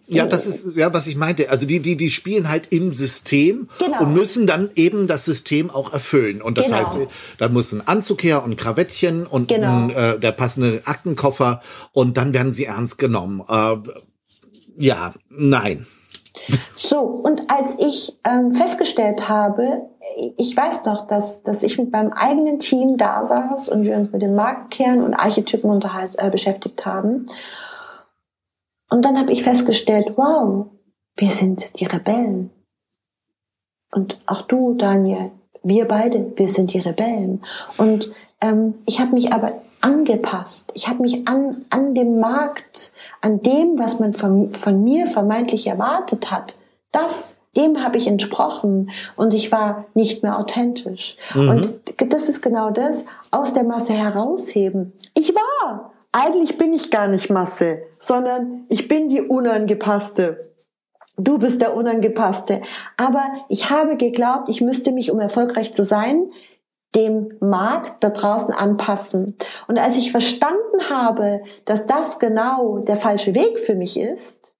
ja, 0.08 0.26
das 0.26 0.46
ist 0.46 0.76
ja, 0.76 0.92
was 0.94 1.06
ich 1.06 1.16
meinte. 1.16 1.50
Also 1.50 1.66
die 1.66 1.80
die 1.80 1.96
die 1.96 2.10
spielen 2.10 2.48
halt 2.48 2.68
im 2.70 2.94
System 2.94 3.68
genau. 3.78 4.00
und 4.00 4.14
müssen 4.14 4.46
dann 4.46 4.70
eben 4.74 5.06
das 5.06 5.24
System 5.24 5.70
auch 5.70 5.92
erfüllen. 5.92 6.40
Und 6.40 6.56
das 6.56 6.66
genau. 6.66 6.78
heißt, 6.78 6.98
da 7.38 7.48
muss 7.48 7.70
ein 7.72 7.86
Anzug 7.86 8.22
her 8.22 8.42
und 8.42 8.52
ein 8.52 8.56
Krawettchen 8.56 9.26
und 9.26 9.48
genau. 9.48 9.84
ein, 9.84 9.90
äh, 9.90 10.18
der 10.18 10.32
passende 10.32 10.82
Aktenkoffer 10.86 11.60
und 11.92 12.16
dann 12.16 12.32
werden 12.32 12.52
sie 12.52 12.64
ernst 12.64 12.98
genommen. 12.98 13.42
Äh, 13.48 13.76
ja, 14.76 15.12
nein. 15.28 15.86
So 16.74 17.00
und 17.00 17.42
als 17.50 17.76
ich 17.78 18.16
ähm, 18.24 18.54
festgestellt 18.54 19.28
habe, 19.28 19.90
ich 20.36 20.56
weiß 20.56 20.84
noch, 20.84 21.06
dass, 21.06 21.42
dass 21.42 21.62
ich 21.62 21.78
mit 21.78 21.92
meinem 21.92 22.12
eigenen 22.12 22.58
Team 22.58 22.96
da 22.96 23.24
saß 23.24 23.68
und 23.68 23.84
wir 23.84 23.96
uns 23.96 24.12
mit 24.12 24.22
dem 24.22 24.34
Markenkern 24.34 25.02
und 25.02 25.14
Archetypen 25.14 25.70
unterhalt, 25.70 26.12
äh, 26.18 26.30
beschäftigt 26.30 26.84
haben. 26.84 27.28
Und 28.88 29.04
dann 29.04 29.18
habe 29.18 29.32
ich 29.32 29.42
festgestellt, 29.42 30.14
wow, 30.16 30.66
wir 31.16 31.30
sind 31.30 31.78
die 31.78 31.84
Rebellen. 31.84 32.50
Und 33.92 34.18
auch 34.26 34.42
du, 34.42 34.74
Daniel, 34.74 35.30
wir 35.62 35.86
beide, 35.86 36.32
wir 36.36 36.48
sind 36.48 36.72
die 36.72 36.78
Rebellen. 36.78 37.42
Und 37.76 38.10
ähm, 38.40 38.74
ich 38.86 39.00
habe 39.00 39.12
mich 39.12 39.32
aber 39.32 39.52
angepasst. 39.80 40.72
Ich 40.74 40.88
habe 40.88 41.02
mich 41.02 41.26
an, 41.28 41.64
an 41.70 41.94
dem 41.94 42.20
Markt, 42.20 42.92
an 43.20 43.42
dem, 43.42 43.78
was 43.78 43.98
man 43.98 44.12
von, 44.12 44.50
von 44.50 44.82
mir 44.82 45.06
vermeintlich 45.06 45.66
erwartet 45.66 46.30
hat, 46.30 46.54
das 46.92 47.36
dem 47.60 47.82
habe 47.82 47.98
ich 47.98 48.06
entsprochen 48.06 48.90
und 49.16 49.34
ich 49.34 49.52
war 49.52 49.84
nicht 49.94 50.22
mehr 50.22 50.38
authentisch. 50.38 51.16
Mhm. 51.34 51.48
Und 51.48 52.12
das 52.12 52.28
ist 52.28 52.42
genau 52.42 52.70
das, 52.70 53.04
aus 53.30 53.52
der 53.52 53.64
Masse 53.64 53.92
herausheben. 53.92 54.92
Ich 55.14 55.34
war. 55.34 55.92
Eigentlich 56.12 56.58
bin 56.58 56.74
ich 56.74 56.90
gar 56.90 57.06
nicht 57.06 57.30
Masse, 57.30 57.78
sondern 58.00 58.64
ich 58.68 58.88
bin 58.88 59.08
die 59.08 59.20
Unangepasste. 59.20 60.38
Du 61.16 61.38
bist 61.38 61.60
der 61.60 61.76
Unangepasste. 61.76 62.62
Aber 62.96 63.22
ich 63.48 63.70
habe 63.70 63.96
geglaubt, 63.96 64.48
ich 64.48 64.60
müsste 64.60 64.90
mich, 64.90 65.12
um 65.12 65.20
erfolgreich 65.20 65.72
zu 65.74 65.84
sein, 65.84 66.30
dem 66.94 67.36
Markt 67.40 68.02
da 68.02 68.10
draußen 68.10 68.52
anpassen. 68.52 69.36
Und 69.68 69.78
als 69.78 69.96
ich 69.96 70.10
verstanden 70.10 70.88
habe, 70.88 71.42
dass 71.64 71.86
das 71.86 72.18
genau 72.18 72.78
der 72.78 72.96
falsche 72.96 73.34
Weg 73.34 73.60
für 73.60 73.76
mich 73.76 73.98
ist, 73.98 74.54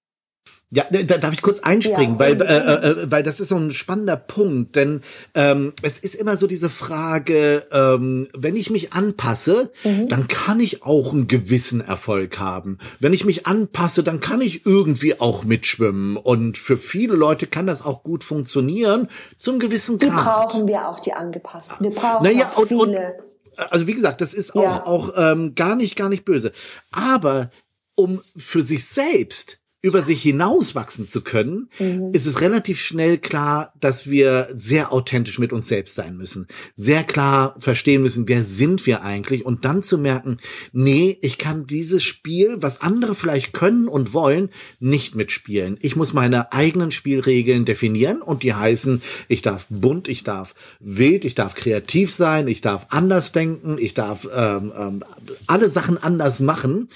ja, 0.73 0.85
da 0.89 1.17
darf 1.17 1.33
ich 1.33 1.41
kurz 1.41 1.59
einspringen, 1.59 2.13
ja, 2.13 2.19
weil, 2.19 2.41
äh, 2.41 2.45
äh, 2.45 3.11
weil 3.11 3.23
das 3.23 3.41
ist 3.41 3.49
so 3.49 3.57
ein 3.57 3.71
spannender 3.71 4.15
Punkt, 4.15 4.77
denn 4.77 5.01
ähm, 5.35 5.73
es 5.81 5.99
ist 5.99 6.15
immer 6.15 6.37
so 6.37 6.47
diese 6.47 6.69
Frage, 6.69 7.67
ähm, 7.73 8.29
wenn 8.33 8.55
ich 8.55 8.69
mich 8.69 8.93
anpasse, 8.93 9.73
mhm. 9.83 10.07
dann 10.07 10.29
kann 10.29 10.61
ich 10.61 10.83
auch 10.83 11.11
einen 11.11 11.27
gewissen 11.27 11.81
Erfolg 11.81 12.39
haben. 12.39 12.77
Wenn 13.01 13.11
ich 13.11 13.25
mich 13.25 13.47
anpasse, 13.47 14.01
dann 14.01 14.21
kann 14.21 14.39
ich 14.39 14.65
irgendwie 14.65 15.19
auch 15.19 15.43
mitschwimmen 15.43 16.15
und 16.15 16.57
für 16.57 16.77
viele 16.77 17.15
Leute 17.15 17.47
kann 17.47 17.67
das 17.67 17.83
auch 17.83 18.03
gut 18.03 18.23
funktionieren, 18.23 19.09
zum 19.37 19.59
gewissen 19.59 19.99
Grad. 19.99 20.09
Die 20.09 20.23
brauchen 20.23 20.67
wir 20.67 20.87
auch, 20.87 21.01
die 21.01 21.11
angepassten. 21.11 21.83
Wir 21.83 21.93
brauchen 21.93 22.23
naja, 22.23 22.49
auch 22.55 22.65
viele. 22.65 22.79
Und, 22.79 22.95
und, 22.95 23.71
also 23.71 23.87
wie 23.87 23.93
gesagt, 23.93 24.21
das 24.21 24.33
ist 24.33 24.55
auch, 24.55 24.63
ja. 24.63 24.85
auch 24.85 25.11
ähm, 25.17 25.53
gar 25.53 25.75
nicht, 25.75 25.97
gar 25.97 26.07
nicht 26.07 26.23
böse. 26.23 26.53
Aber 26.91 27.51
um 27.95 28.21
für 28.37 28.63
sich 28.63 28.85
selbst 28.85 29.60
über 29.81 30.03
sich 30.03 30.21
hinaus 30.21 30.75
wachsen 30.75 31.05
zu 31.05 31.21
können, 31.21 31.69
mhm. 31.79 32.11
ist 32.13 32.27
es 32.27 32.41
relativ 32.41 32.79
schnell 32.79 33.17
klar, 33.17 33.73
dass 33.79 34.09
wir 34.09 34.47
sehr 34.53 34.93
authentisch 34.93 35.39
mit 35.39 35.53
uns 35.53 35.67
selbst 35.67 35.95
sein 35.95 36.17
müssen. 36.17 36.47
Sehr 36.75 37.03
klar 37.03 37.55
verstehen 37.59 38.03
müssen, 38.03 38.27
wer 38.27 38.43
sind 38.43 38.85
wir 38.85 39.01
eigentlich 39.01 39.43
und 39.43 39.65
dann 39.65 39.81
zu 39.81 39.97
merken, 39.97 40.37
nee, 40.71 41.17
ich 41.21 41.39
kann 41.39 41.65
dieses 41.65 42.03
Spiel, 42.03 42.57
was 42.59 42.81
andere 42.81 43.15
vielleicht 43.15 43.53
können 43.53 43.87
und 43.87 44.13
wollen, 44.13 44.49
nicht 44.79 45.15
mitspielen. 45.15 45.77
Ich 45.81 45.95
muss 45.95 46.13
meine 46.13 46.53
eigenen 46.53 46.91
Spielregeln 46.91 47.65
definieren 47.65 48.21
und 48.21 48.43
die 48.43 48.53
heißen, 48.53 49.01
ich 49.27 49.41
darf 49.41 49.65
bunt, 49.69 50.07
ich 50.07 50.23
darf 50.23 50.53
wild, 50.79 51.25
ich 51.25 51.33
darf 51.33 51.55
kreativ 51.55 52.11
sein, 52.11 52.47
ich 52.47 52.61
darf 52.61 52.87
anders 52.89 53.31
denken, 53.31 53.77
ich 53.79 53.95
darf 53.95 54.27
ähm, 54.31 54.71
ähm, 54.77 55.03
alle 55.47 55.69
Sachen 55.71 55.97
anders 55.97 56.39
machen. 56.39 56.89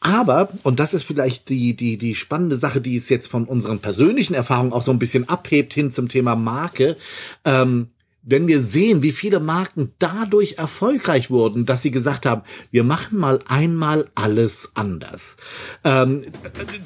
Aber, 0.00 0.50
und 0.62 0.78
das 0.78 0.94
ist 0.94 1.02
vielleicht 1.02 1.48
die, 1.48 1.74
die, 1.74 1.96
die 1.96 2.14
spannende 2.14 2.56
Sache, 2.56 2.80
die 2.80 2.96
es 2.96 3.08
jetzt 3.08 3.26
von 3.26 3.44
unseren 3.44 3.80
persönlichen 3.80 4.34
Erfahrungen 4.34 4.72
auch 4.72 4.82
so 4.82 4.92
ein 4.92 4.98
bisschen 4.98 5.28
abhebt 5.28 5.74
hin 5.74 5.90
zum 5.90 6.08
Thema 6.08 6.36
Marke, 6.36 6.96
ähm, 7.44 7.88
wenn 8.30 8.46
wir 8.46 8.60
sehen, 8.60 9.02
wie 9.02 9.12
viele 9.12 9.40
Marken 9.40 9.92
dadurch 9.98 10.56
erfolgreich 10.58 11.30
wurden, 11.30 11.64
dass 11.64 11.80
sie 11.80 11.90
gesagt 11.90 12.26
haben, 12.26 12.42
wir 12.70 12.84
machen 12.84 13.18
mal 13.18 13.38
einmal 13.48 14.10
alles 14.14 14.72
anders. 14.74 15.38
Ähm, 15.82 16.22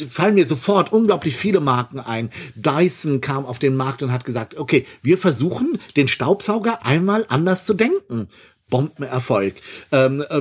fallen 0.09 0.37
mir 0.37 0.47
sofort 0.47 0.93
unglaublich 0.93 1.35
viele 1.35 1.59
Marken 1.59 1.99
ein. 1.99 2.31
Dyson 2.55 3.21
kam 3.21 3.45
auf 3.45 3.59
den 3.59 3.77
Markt 3.77 4.05
und 4.05 4.13
hat 4.13 4.25
gesagt, 4.25 4.57
okay, 4.57 4.87
wir 5.03 5.19
versuchen 5.19 5.81
den 5.97 6.07
Staubsauger 6.07 6.87
einmal 6.87 7.27
anders 7.29 7.67
zu 7.67 7.75
denken. 7.75 8.29
Bombenerfolg. 8.73 9.57
Ähm, 9.93 10.25
äh, 10.31 10.41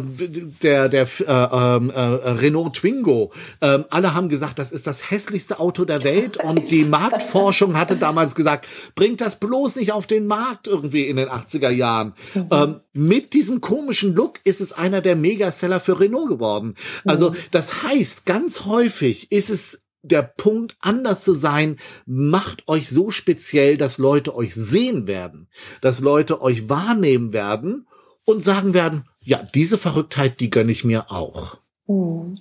der 0.64 0.88
der 0.88 1.06
äh, 1.20 1.26
ähm, 1.28 1.90
äh, 1.90 2.00
Renault 2.00 2.76
Twingo. 2.76 3.34
Ähm, 3.60 3.84
alle 3.90 4.14
haben 4.14 4.30
gesagt, 4.30 4.58
das 4.58 4.72
ist 4.72 4.88
das 4.88 5.12
hässlichste 5.12 5.60
Auto 5.60 5.84
der 5.84 6.06
Welt 6.06 6.38
und 6.38 6.72
die 6.72 6.86
Marktforschung 6.86 7.78
hatte 7.78 7.98
damals 7.98 8.34
gesagt, 8.34 8.68
bringt 8.96 9.20
das 9.20 9.38
bloß 9.38 9.76
nicht 9.76 9.92
auf 9.92 10.08
den 10.08 10.28
Markt 10.28 10.70
irgendwie 10.70 11.08
in 11.08 11.18
den 11.18 11.28
80er 11.28 11.70
Jahren. 11.72 12.14
Mhm. 12.34 12.48
Ähm, 12.52 12.76
mit 12.94 13.34
diesem 13.34 13.60
komischen 13.60 14.16
Look 14.16 14.40
ist 14.46 14.62
es 14.62 14.72
einer 14.72 15.02
der 15.02 15.18
Megaseller 15.18 15.82
für 15.82 16.00
Renault 16.00 16.30
geworden. 16.30 16.76
Also 17.04 17.32
mhm. 17.32 17.36
das 17.52 17.84
heißt, 17.84 18.26
ganz 18.26 18.64
häufig 18.64 19.30
ist 19.34 19.50
es 19.50 19.82
der 20.04 20.22
Punkt, 20.24 20.78
anders 20.80 21.24
zu 21.24 21.34
sein, 21.34 21.78
macht 22.06 22.68
euch 22.68 22.90
so 22.90 23.12
speziell, 23.12 23.76
dass 23.76 23.98
Leute 23.98 24.34
euch 24.36 24.56
sehen 24.56 25.06
werden, 25.06 25.50
dass 25.82 26.00
Leute 26.00 26.42
euch 26.42 26.70
wahrnehmen 26.70 27.34
werden 27.34 27.88
und 28.26 28.42
sagen 28.42 28.74
werden, 28.74 29.06
ja, 29.20 29.40
diese 29.54 29.78
Verrücktheit, 29.78 30.40
die 30.40 30.50
gönne 30.50 30.72
ich 30.72 30.84
mir 30.84 31.06
auch. 31.10 31.58
Hm. 31.88 32.38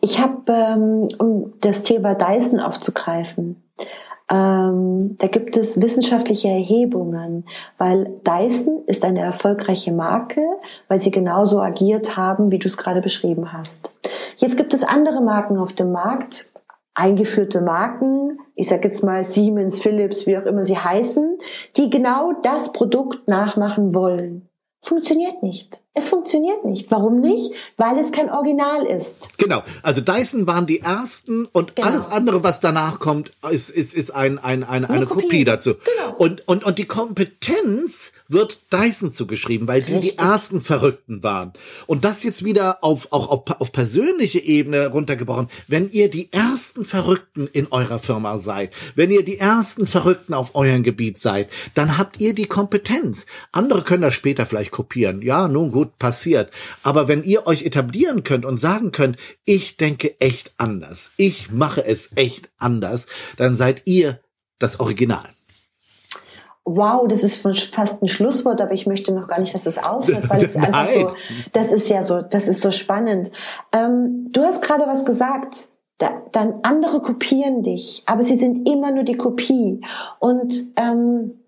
Ich 0.00 0.20
habe, 0.20 0.52
ähm, 0.52 1.08
um 1.18 1.54
das 1.60 1.82
Thema 1.82 2.14
Dyson 2.14 2.60
aufzugreifen, 2.60 3.62
ähm, 4.30 5.16
da 5.18 5.26
gibt 5.26 5.56
es 5.56 5.82
wissenschaftliche 5.82 6.48
Erhebungen, 6.48 7.44
weil 7.76 8.20
Dyson 8.26 8.82
ist 8.86 9.04
eine 9.04 9.20
erfolgreiche 9.20 9.92
Marke, 9.92 10.40
weil 10.88 10.98
sie 10.98 11.10
genauso 11.10 11.60
agiert 11.60 12.16
haben, 12.16 12.50
wie 12.50 12.58
du 12.58 12.66
es 12.66 12.78
gerade 12.78 13.02
beschrieben 13.02 13.52
hast. 13.52 13.90
Jetzt 14.36 14.56
gibt 14.56 14.72
es 14.72 14.82
andere 14.82 15.20
Marken 15.20 15.58
auf 15.58 15.74
dem 15.74 15.92
Markt, 15.92 16.52
eingeführte 16.94 17.60
Marken, 17.60 18.38
ich 18.54 18.68
sage 18.68 18.88
jetzt 18.88 19.02
mal 19.02 19.24
Siemens, 19.24 19.80
Philips, 19.80 20.26
wie 20.26 20.38
auch 20.38 20.46
immer 20.46 20.64
sie 20.64 20.78
heißen, 20.78 21.38
die 21.76 21.90
genau 21.90 22.32
das 22.42 22.72
Produkt 22.72 23.28
nachmachen 23.28 23.94
wollen 23.94 24.48
funktioniert 24.86 25.42
nicht. 25.42 25.83
Es 25.96 26.08
funktioniert 26.08 26.64
nicht. 26.64 26.90
Warum 26.90 27.20
nicht? 27.20 27.52
Weil 27.76 27.98
es 28.00 28.10
kein 28.10 28.28
Original 28.28 28.84
ist. 28.84 29.28
Genau. 29.38 29.62
Also 29.84 30.00
Dyson 30.00 30.48
waren 30.48 30.66
die 30.66 30.80
ersten 30.80 31.46
und 31.46 31.76
genau. 31.76 31.88
alles 31.88 32.08
andere, 32.08 32.42
was 32.42 32.58
danach 32.58 32.98
kommt, 32.98 33.30
ist, 33.48 33.70
ist, 33.70 33.94
ist 33.94 34.10
ein, 34.10 34.38
ein, 34.38 34.64
ein, 34.64 34.84
eine, 34.84 35.06
Kopie. 35.06 35.22
Kopie 35.22 35.44
dazu. 35.44 35.74
Genau. 35.74 36.16
Und, 36.18 36.48
und, 36.48 36.64
und 36.64 36.78
die 36.78 36.86
Kompetenz 36.86 38.12
wird 38.28 38.72
Dyson 38.72 39.12
zugeschrieben, 39.12 39.68
weil 39.68 39.82
die 39.82 39.94
Richtig. 39.94 40.12
die 40.12 40.18
ersten 40.18 40.60
Verrückten 40.60 41.22
waren. 41.22 41.52
Und 41.86 42.04
das 42.04 42.22
jetzt 42.22 42.44
wieder 42.44 42.78
auf, 42.82 43.12
auch 43.12 43.28
auf, 43.28 43.60
auf 43.60 43.70
persönliche 43.70 44.40
Ebene 44.40 44.88
runtergebrochen. 44.88 45.48
Wenn 45.68 45.90
ihr 45.90 46.08
die 46.08 46.32
ersten 46.32 46.84
Verrückten 46.84 47.48
in 47.52 47.70
eurer 47.70 47.98
Firma 47.98 48.38
seid, 48.38 48.72
wenn 48.94 49.10
ihr 49.10 49.24
die 49.24 49.38
ersten 49.38 49.86
Verrückten 49.86 50.34
auf 50.34 50.54
eurem 50.54 50.82
Gebiet 50.82 51.18
seid, 51.18 51.48
dann 51.74 51.98
habt 51.98 52.20
ihr 52.20 52.34
die 52.34 52.46
Kompetenz. 52.46 53.26
Andere 53.52 53.82
können 53.82 54.02
das 54.02 54.14
später 54.14 54.46
vielleicht 54.46 54.70
kopieren. 54.70 55.20
Ja, 55.22 55.46
nun 55.46 55.70
gut, 55.70 55.83
passiert. 55.86 56.50
Aber 56.82 57.08
wenn 57.08 57.22
ihr 57.22 57.46
euch 57.46 57.64
etablieren 57.64 58.24
könnt 58.24 58.44
und 58.44 58.58
sagen 58.58 58.92
könnt, 58.92 59.16
ich 59.44 59.76
denke 59.76 60.20
echt 60.20 60.52
anders, 60.56 61.12
ich 61.16 61.50
mache 61.50 61.84
es 61.84 62.10
echt 62.16 62.50
anders, 62.58 63.06
dann 63.36 63.54
seid 63.54 63.82
ihr 63.84 64.20
das 64.58 64.80
Original 64.80 65.28
wow, 66.64 67.06
das 67.06 67.22
ist 67.22 67.42
fast 67.42 68.02
ein 68.02 68.08
Schlusswort, 68.08 68.60
aber 68.60 68.72
ich 68.72 68.86
möchte 68.86 69.12
noch 69.12 69.28
gar 69.28 69.40
nicht, 69.40 69.54
dass 69.54 69.66
es 69.66 69.78
aufhört, 69.78 70.28
weil 70.30 70.44
es 70.44 70.56
einfach 70.56 70.88
so, 70.88 71.12
das 71.52 71.72
ist 71.72 71.88
ja 71.88 72.04
so, 72.04 72.22
das 72.22 72.48
ist 72.48 72.60
so 72.60 72.70
spannend. 72.70 73.30
Ähm, 73.72 74.28
du 74.32 74.42
hast 74.42 74.62
gerade 74.62 74.86
was 74.86 75.04
gesagt. 75.04 75.68
Da, 75.98 76.22
dann 76.32 76.54
andere 76.64 77.00
kopieren 77.00 77.62
dich, 77.62 78.02
aber 78.06 78.24
sie 78.24 78.36
sind 78.36 78.68
immer 78.68 78.90
nur 78.90 79.04
die 79.04 79.16
Kopie. 79.16 79.80
Und 80.18 80.52
ähm, 80.74 81.38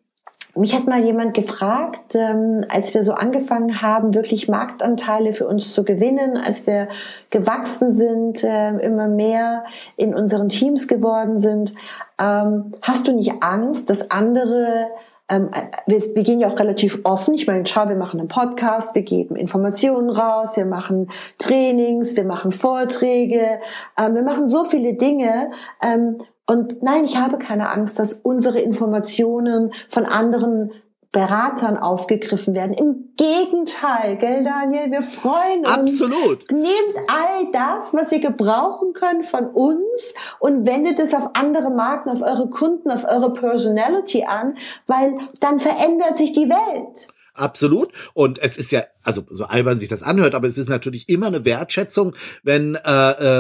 mich 0.57 0.75
hat 0.75 0.87
mal 0.87 1.03
jemand 1.05 1.35
gefragt, 1.35 2.15
ähm, 2.15 2.65
als 2.69 2.95
wir 2.95 3.05
so 3.05 3.13
angefangen 3.13 3.83
haben, 3.83 4.15
wirklich 4.15 4.49
Marktanteile 4.49 5.33
für 5.33 5.47
uns 5.47 5.73
zu 5.73 5.85
gewinnen, 5.85 6.37
als 6.37 6.67
wir 6.67 6.89
gewachsen 7.31 7.95
sind, 7.95 8.43
äh, 8.45 8.77
immer 8.79 9.09
mehr 9.09 9.65
in 9.97 10.15
unseren 10.15 10.49
Teams 10.49 10.89
geworden 10.89 11.41
sind, 11.41 11.75
ähm, 12.19 12.75
hast 12.83 13.07
du 13.07 13.13
nicht 13.13 13.43
Angst, 13.43 13.91
dass 13.91 14.11
andere 14.11 14.89
ähm, 15.29 15.51
wir, 15.87 15.99
wir 15.99 16.23
gehen 16.23 16.39
ja 16.39 16.49
auch 16.49 16.59
relativ 16.59 17.01
offen. 17.03 17.35
Ich 17.35 17.47
meine, 17.47 17.67
schau, 17.67 17.89
wir 17.89 17.97
machen 17.97 18.21
einen 18.21 18.29
Podcast, 18.29 18.95
wir 18.95 19.03
geben 19.03 19.35
Informationen 19.35 20.09
raus, 20.09 20.57
wir 20.57 20.67
machen 20.67 21.11
Trainings, 21.39 22.17
wir 22.17 22.25
machen 22.25 22.53
Vorträge, 22.53 23.59
ähm, 23.99 24.15
wir 24.15 24.23
machen 24.23 24.49
so 24.49 24.65
viele 24.65 24.95
Dinge. 24.95 25.51
Ähm, 25.83 26.19
und 26.49 26.83
nein, 26.83 27.05
ich 27.05 27.17
habe 27.17 27.39
keine 27.39 27.71
Angst, 27.71 27.99
dass 27.99 28.15
unsere 28.15 28.61
Informationen 28.61 29.73
von 29.89 30.07
anderen 30.07 30.73
Beratern 31.17 31.79
aufgegriffen 31.79 32.53
werden. 32.53 32.75
Im 32.75 33.15
Gegenteil, 33.17 34.19
gell, 34.19 34.45
Daniel? 34.45 34.91
Wir 34.91 35.01
freuen 35.01 35.61
uns. 35.61 36.03
Absolut. 36.03 36.51
Nehmt 36.53 36.97
all 37.09 37.51
das, 37.53 37.95
was 37.95 38.13
ihr 38.13 38.21
gebrauchen 38.21 38.93
könnt 38.93 39.25
von 39.25 39.47
uns 39.47 40.15
und 40.41 40.67
wendet 40.67 40.99
es 40.99 41.15
auf 41.15 41.31
andere 41.33 41.71
Marken, 41.71 42.11
auf 42.11 42.21
eure 42.21 42.51
Kunden, 42.51 42.91
auf 42.91 43.05
eure 43.05 43.33
Personality 43.33 44.27
an, 44.27 44.59
weil 44.87 45.17
dann 45.41 45.59
verändert 45.59 46.19
sich 46.19 46.33
die 46.33 46.51
Welt. 46.51 47.09
Absolut. 47.37 47.93
Und 48.15 48.39
es 48.39 48.57
ist 48.57 48.73
ja, 48.73 48.85
also 49.03 49.25
so 49.31 49.45
albern 49.45 49.79
sich 49.79 49.89
das 49.89 50.03
anhört, 50.03 50.35
aber 50.35 50.49
es 50.49 50.59
ist 50.59 50.69
natürlich 50.69 51.09
immer 51.09 51.27
eine 51.27 51.45
Wertschätzung, 51.45 52.15
wenn, 52.43 52.75
äh, 52.77 52.81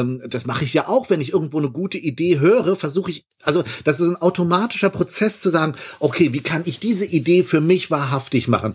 ähm, 0.00 0.22
das 0.28 0.46
mache 0.46 0.64
ich 0.64 0.74
ja 0.74 0.88
auch, 0.88 1.10
wenn 1.10 1.20
ich 1.20 1.32
irgendwo 1.32 1.58
eine 1.58 1.70
gute 1.70 1.98
Idee 1.98 2.38
höre, 2.38 2.76
versuche 2.76 3.10
ich, 3.10 3.26
also 3.42 3.64
das 3.84 4.00
ist 4.00 4.08
ein 4.08 4.16
automatischer 4.16 4.90
Prozess 4.90 5.40
zu 5.40 5.50
sagen, 5.50 5.74
okay, 5.98 6.32
wie 6.32 6.40
kann 6.40 6.62
ich 6.66 6.78
diese 6.78 7.06
Idee 7.06 7.42
für 7.42 7.60
mich 7.60 7.90
wahrhaftig 7.90 8.48
machen? 8.48 8.74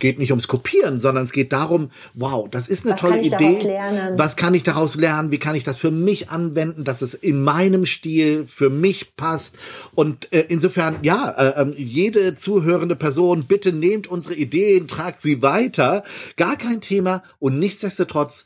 Geht 0.00 0.18
nicht 0.18 0.30
ums 0.30 0.48
Kopieren, 0.48 0.98
sondern 0.98 1.24
es 1.24 1.32
geht 1.32 1.52
darum, 1.52 1.90
wow, 2.14 2.48
das 2.50 2.68
ist 2.68 2.84
eine 2.84 2.94
Was 2.94 3.00
tolle 3.00 3.22
Idee. 3.22 3.78
Was 4.16 4.36
kann 4.36 4.54
ich 4.54 4.62
daraus 4.62 4.96
lernen? 4.96 5.30
Wie 5.30 5.38
kann 5.38 5.54
ich 5.54 5.64
das 5.64 5.76
für 5.76 5.90
mich 5.90 6.30
anwenden, 6.30 6.84
dass 6.84 7.02
es 7.02 7.14
in 7.14 7.44
meinem 7.44 7.86
Stil 7.86 8.46
für 8.46 8.70
mich 8.70 9.14
passt? 9.16 9.56
Und 9.94 10.32
äh, 10.32 10.46
insofern, 10.48 10.96
ja, 11.02 11.30
äh, 11.30 11.62
äh, 11.62 11.74
jede 11.76 12.34
zuhörende 12.34 12.96
Person, 12.96 13.44
bitte 13.44 13.72
nehmt 13.72 14.06
unsere 14.08 14.34
Ideen, 14.34 14.88
tragt 14.88 15.20
sie 15.20 15.42
weiter. 15.42 16.02
Gar 16.36 16.56
kein 16.56 16.80
Thema. 16.80 17.22
Und 17.38 17.58
nichtsdestotrotz, 17.58 18.44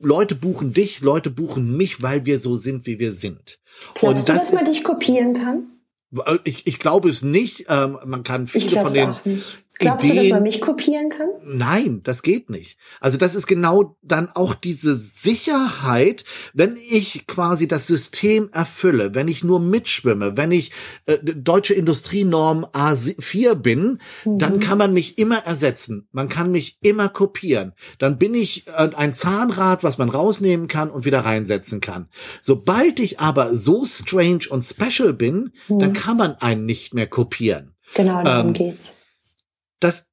Leute 0.00 0.34
buchen 0.34 0.72
dich, 0.72 1.00
Leute 1.00 1.30
buchen 1.30 1.76
mich, 1.76 2.02
weil 2.02 2.24
wir 2.24 2.38
so 2.38 2.56
sind, 2.56 2.86
wie 2.86 2.98
wir 2.98 3.12
sind. 3.12 3.58
Glaubst 3.94 4.20
und 4.20 4.28
das 4.28 4.48
du, 4.48 4.52
dass 4.52 4.62
man 4.62 4.72
dich 4.72 4.84
kopieren 4.84 5.34
kann? 5.34 5.64
Äh, 6.24 6.38
ich, 6.44 6.66
ich 6.66 6.78
glaube 6.78 7.08
es 7.08 7.22
nicht. 7.22 7.66
Ähm, 7.68 7.98
man 8.04 8.22
kann 8.22 8.46
viele 8.46 8.80
von 8.80 8.92
den 8.92 9.42
Glaubst 9.78 10.04
Ideen. 10.04 10.16
du, 10.16 10.22
dass 10.22 10.30
man 10.32 10.42
mich 10.42 10.60
kopieren 10.60 11.08
kann? 11.10 11.28
Nein, 11.44 12.00
das 12.02 12.22
geht 12.22 12.50
nicht. 12.50 12.78
Also 13.00 13.16
das 13.16 13.36
ist 13.36 13.46
genau 13.46 13.96
dann 14.02 14.28
auch 14.34 14.54
diese 14.54 14.96
Sicherheit, 14.96 16.24
wenn 16.52 16.76
ich 16.76 17.26
quasi 17.28 17.68
das 17.68 17.86
System 17.86 18.48
erfülle, 18.52 19.14
wenn 19.14 19.28
ich 19.28 19.44
nur 19.44 19.60
mitschwimme, 19.60 20.36
wenn 20.36 20.50
ich 20.50 20.72
äh, 21.06 21.18
deutsche 21.18 21.74
Industrienorm 21.74 22.64
A4 22.64 23.54
bin, 23.54 24.00
mhm. 24.24 24.38
dann 24.38 24.58
kann 24.58 24.78
man 24.78 24.92
mich 24.92 25.16
immer 25.16 25.38
ersetzen. 25.38 26.08
Man 26.10 26.28
kann 26.28 26.50
mich 26.50 26.78
immer 26.82 27.08
kopieren. 27.08 27.72
Dann 27.98 28.18
bin 28.18 28.34
ich 28.34 28.66
äh, 28.66 28.90
ein 28.96 29.14
Zahnrad, 29.14 29.84
was 29.84 29.96
man 29.98 30.08
rausnehmen 30.08 30.66
kann 30.66 30.90
und 30.90 31.04
wieder 31.04 31.20
reinsetzen 31.20 31.80
kann. 31.80 32.08
Sobald 32.42 32.98
ich 32.98 33.20
aber 33.20 33.54
so 33.54 33.84
strange 33.84 34.46
und 34.50 34.62
special 34.62 35.12
bin, 35.12 35.52
mhm. 35.68 35.78
dann 35.78 35.92
kann 35.92 36.16
man 36.16 36.34
einen 36.34 36.66
nicht 36.66 36.94
mehr 36.94 37.06
kopieren. 37.06 37.74
Genau, 37.94 38.22
darum 38.22 38.48
ähm, 38.48 38.52
geht's 38.54 38.92
das 39.80 40.10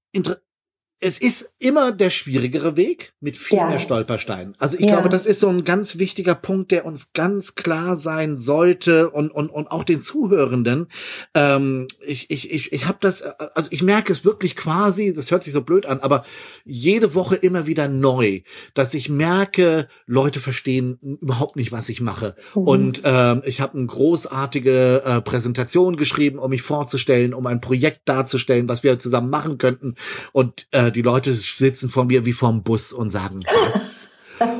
es 1.01 1.19
ist 1.19 1.51
immer 1.59 1.91
der 1.91 2.09
schwierigere 2.09 2.77
Weg 2.77 3.13
mit 3.19 3.35
vielen 3.37 3.71
ja. 3.71 3.79
Stolpersteinen. 3.79 4.55
Also 4.59 4.77
ich 4.77 4.85
ja. 4.85 4.93
glaube, 4.93 5.09
das 5.09 5.25
ist 5.25 5.41
so 5.41 5.49
ein 5.49 5.65
ganz 5.65 5.97
wichtiger 5.97 6.35
Punkt, 6.35 6.71
der 6.71 6.85
uns 6.85 7.11
ganz 7.11 7.55
klar 7.55 7.97
sein 7.97 8.37
sollte 8.37 9.09
und 9.09 9.29
und 9.29 9.49
und 9.49 9.71
auch 9.71 9.83
den 9.83 9.99
Zuhörenden. 9.99 10.87
Ähm, 11.33 11.87
ich 12.05 12.29
ich 12.29 12.49
ich 12.49 12.71
ich 12.71 12.85
habe 12.85 12.97
das, 13.01 13.23
also 13.23 13.69
ich 13.71 13.83
merke 13.83 14.13
es 14.13 14.23
wirklich 14.23 14.55
quasi. 14.55 15.13
Das 15.13 15.31
hört 15.31 15.43
sich 15.43 15.51
so 15.51 15.61
blöd 15.61 15.85
an, 15.85 15.99
aber 15.99 16.23
jede 16.63 17.13
Woche 17.13 17.35
immer 17.35 17.67
wieder 17.67 17.89
neu, 17.89 18.41
dass 18.73 18.93
ich 18.93 19.09
merke, 19.09 19.89
Leute 20.05 20.39
verstehen 20.39 20.97
überhaupt 21.21 21.57
nicht, 21.57 21.73
was 21.73 21.89
ich 21.89 21.99
mache. 21.99 22.35
Mhm. 22.55 22.61
Und 22.61 23.01
ähm, 23.03 23.41
ich 23.45 23.59
habe 23.59 23.77
eine 23.77 23.87
großartige 23.87 25.03
äh, 25.05 25.21
Präsentation 25.21 25.97
geschrieben, 25.97 26.39
um 26.39 26.51
mich 26.51 26.61
vorzustellen, 26.61 27.33
um 27.33 27.45
ein 27.47 27.59
Projekt 27.59 28.07
darzustellen, 28.07 28.69
was 28.69 28.83
wir 28.83 28.97
zusammen 28.97 29.29
machen 29.29 29.57
könnten. 29.57 29.95
Und 30.31 30.67
äh, 30.87 30.91
die 30.91 31.01
Leute 31.01 31.33
sitzen 31.33 31.89
vor 31.89 32.05
mir 32.05 32.25
wie 32.25 32.33
vorm 32.33 32.63
Bus 32.63 32.93
und 32.93 33.09
sagen, 33.09 33.43
was? 33.73 33.95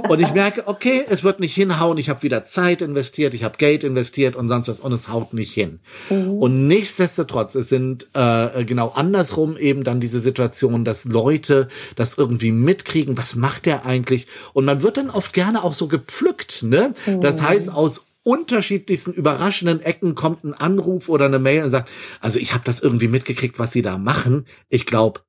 Und 0.07 0.21
ich 0.21 0.33
merke, 0.33 0.67
okay, 0.67 1.03
es 1.09 1.23
wird 1.23 1.39
nicht 1.39 1.53
hinhauen, 1.53 1.97
ich 1.97 2.09
habe 2.09 2.23
wieder 2.23 2.43
Zeit 2.45 2.81
investiert, 2.81 3.33
ich 3.33 3.43
habe 3.43 3.57
Geld 3.57 3.83
investiert 3.83 4.35
und 4.35 4.47
sonst 4.47 4.67
was 4.67 4.79
und 4.79 4.93
es 4.93 5.09
haut 5.09 5.33
nicht 5.33 5.53
hin. 5.53 5.79
Mhm. 6.09 6.29
Und 6.29 6.67
nichtsdestotrotz, 6.67 7.55
es 7.55 7.69
sind 7.69 8.07
äh, 8.13 8.63
genau 8.63 8.89
andersrum 8.95 9.57
eben 9.57 9.83
dann 9.83 9.99
diese 9.99 10.19
Situation, 10.19 10.85
dass 10.85 11.05
Leute 11.05 11.67
das 11.95 12.17
irgendwie 12.17 12.51
mitkriegen, 12.51 13.17
was 13.17 13.35
macht 13.35 13.65
der 13.65 13.85
eigentlich? 13.85 14.27
Und 14.53 14.65
man 14.65 14.81
wird 14.81 14.97
dann 14.97 15.09
oft 15.09 15.33
gerne 15.33 15.63
auch 15.63 15.73
so 15.73 15.87
gepflückt, 15.87 16.63
ne? 16.63 16.93
Mhm. 17.05 17.21
Das 17.21 17.41
heißt, 17.41 17.69
aus 17.69 18.05
unterschiedlichsten 18.23 19.13
überraschenden 19.13 19.81
Ecken 19.81 20.15
kommt 20.15 20.43
ein 20.43 20.53
Anruf 20.53 21.09
oder 21.09 21.25
eine 21.25 21.37
Mail 21.37 21.63
und 21.63 21.69
sagt, 21.69 21.89
also 22.21 22.39
ich 22.39 22.53
habe 22.53 22.63
das 22.63 22.79
irgendwie 22.79 23.07
mitgekriegt, 23.07 23.59
was 23.59 23.71
sie 23.71 23.83
da 23.83 23.99
machen. 23.99 24.45
Ich 24.67 24.87
glaube, 24.87 25.21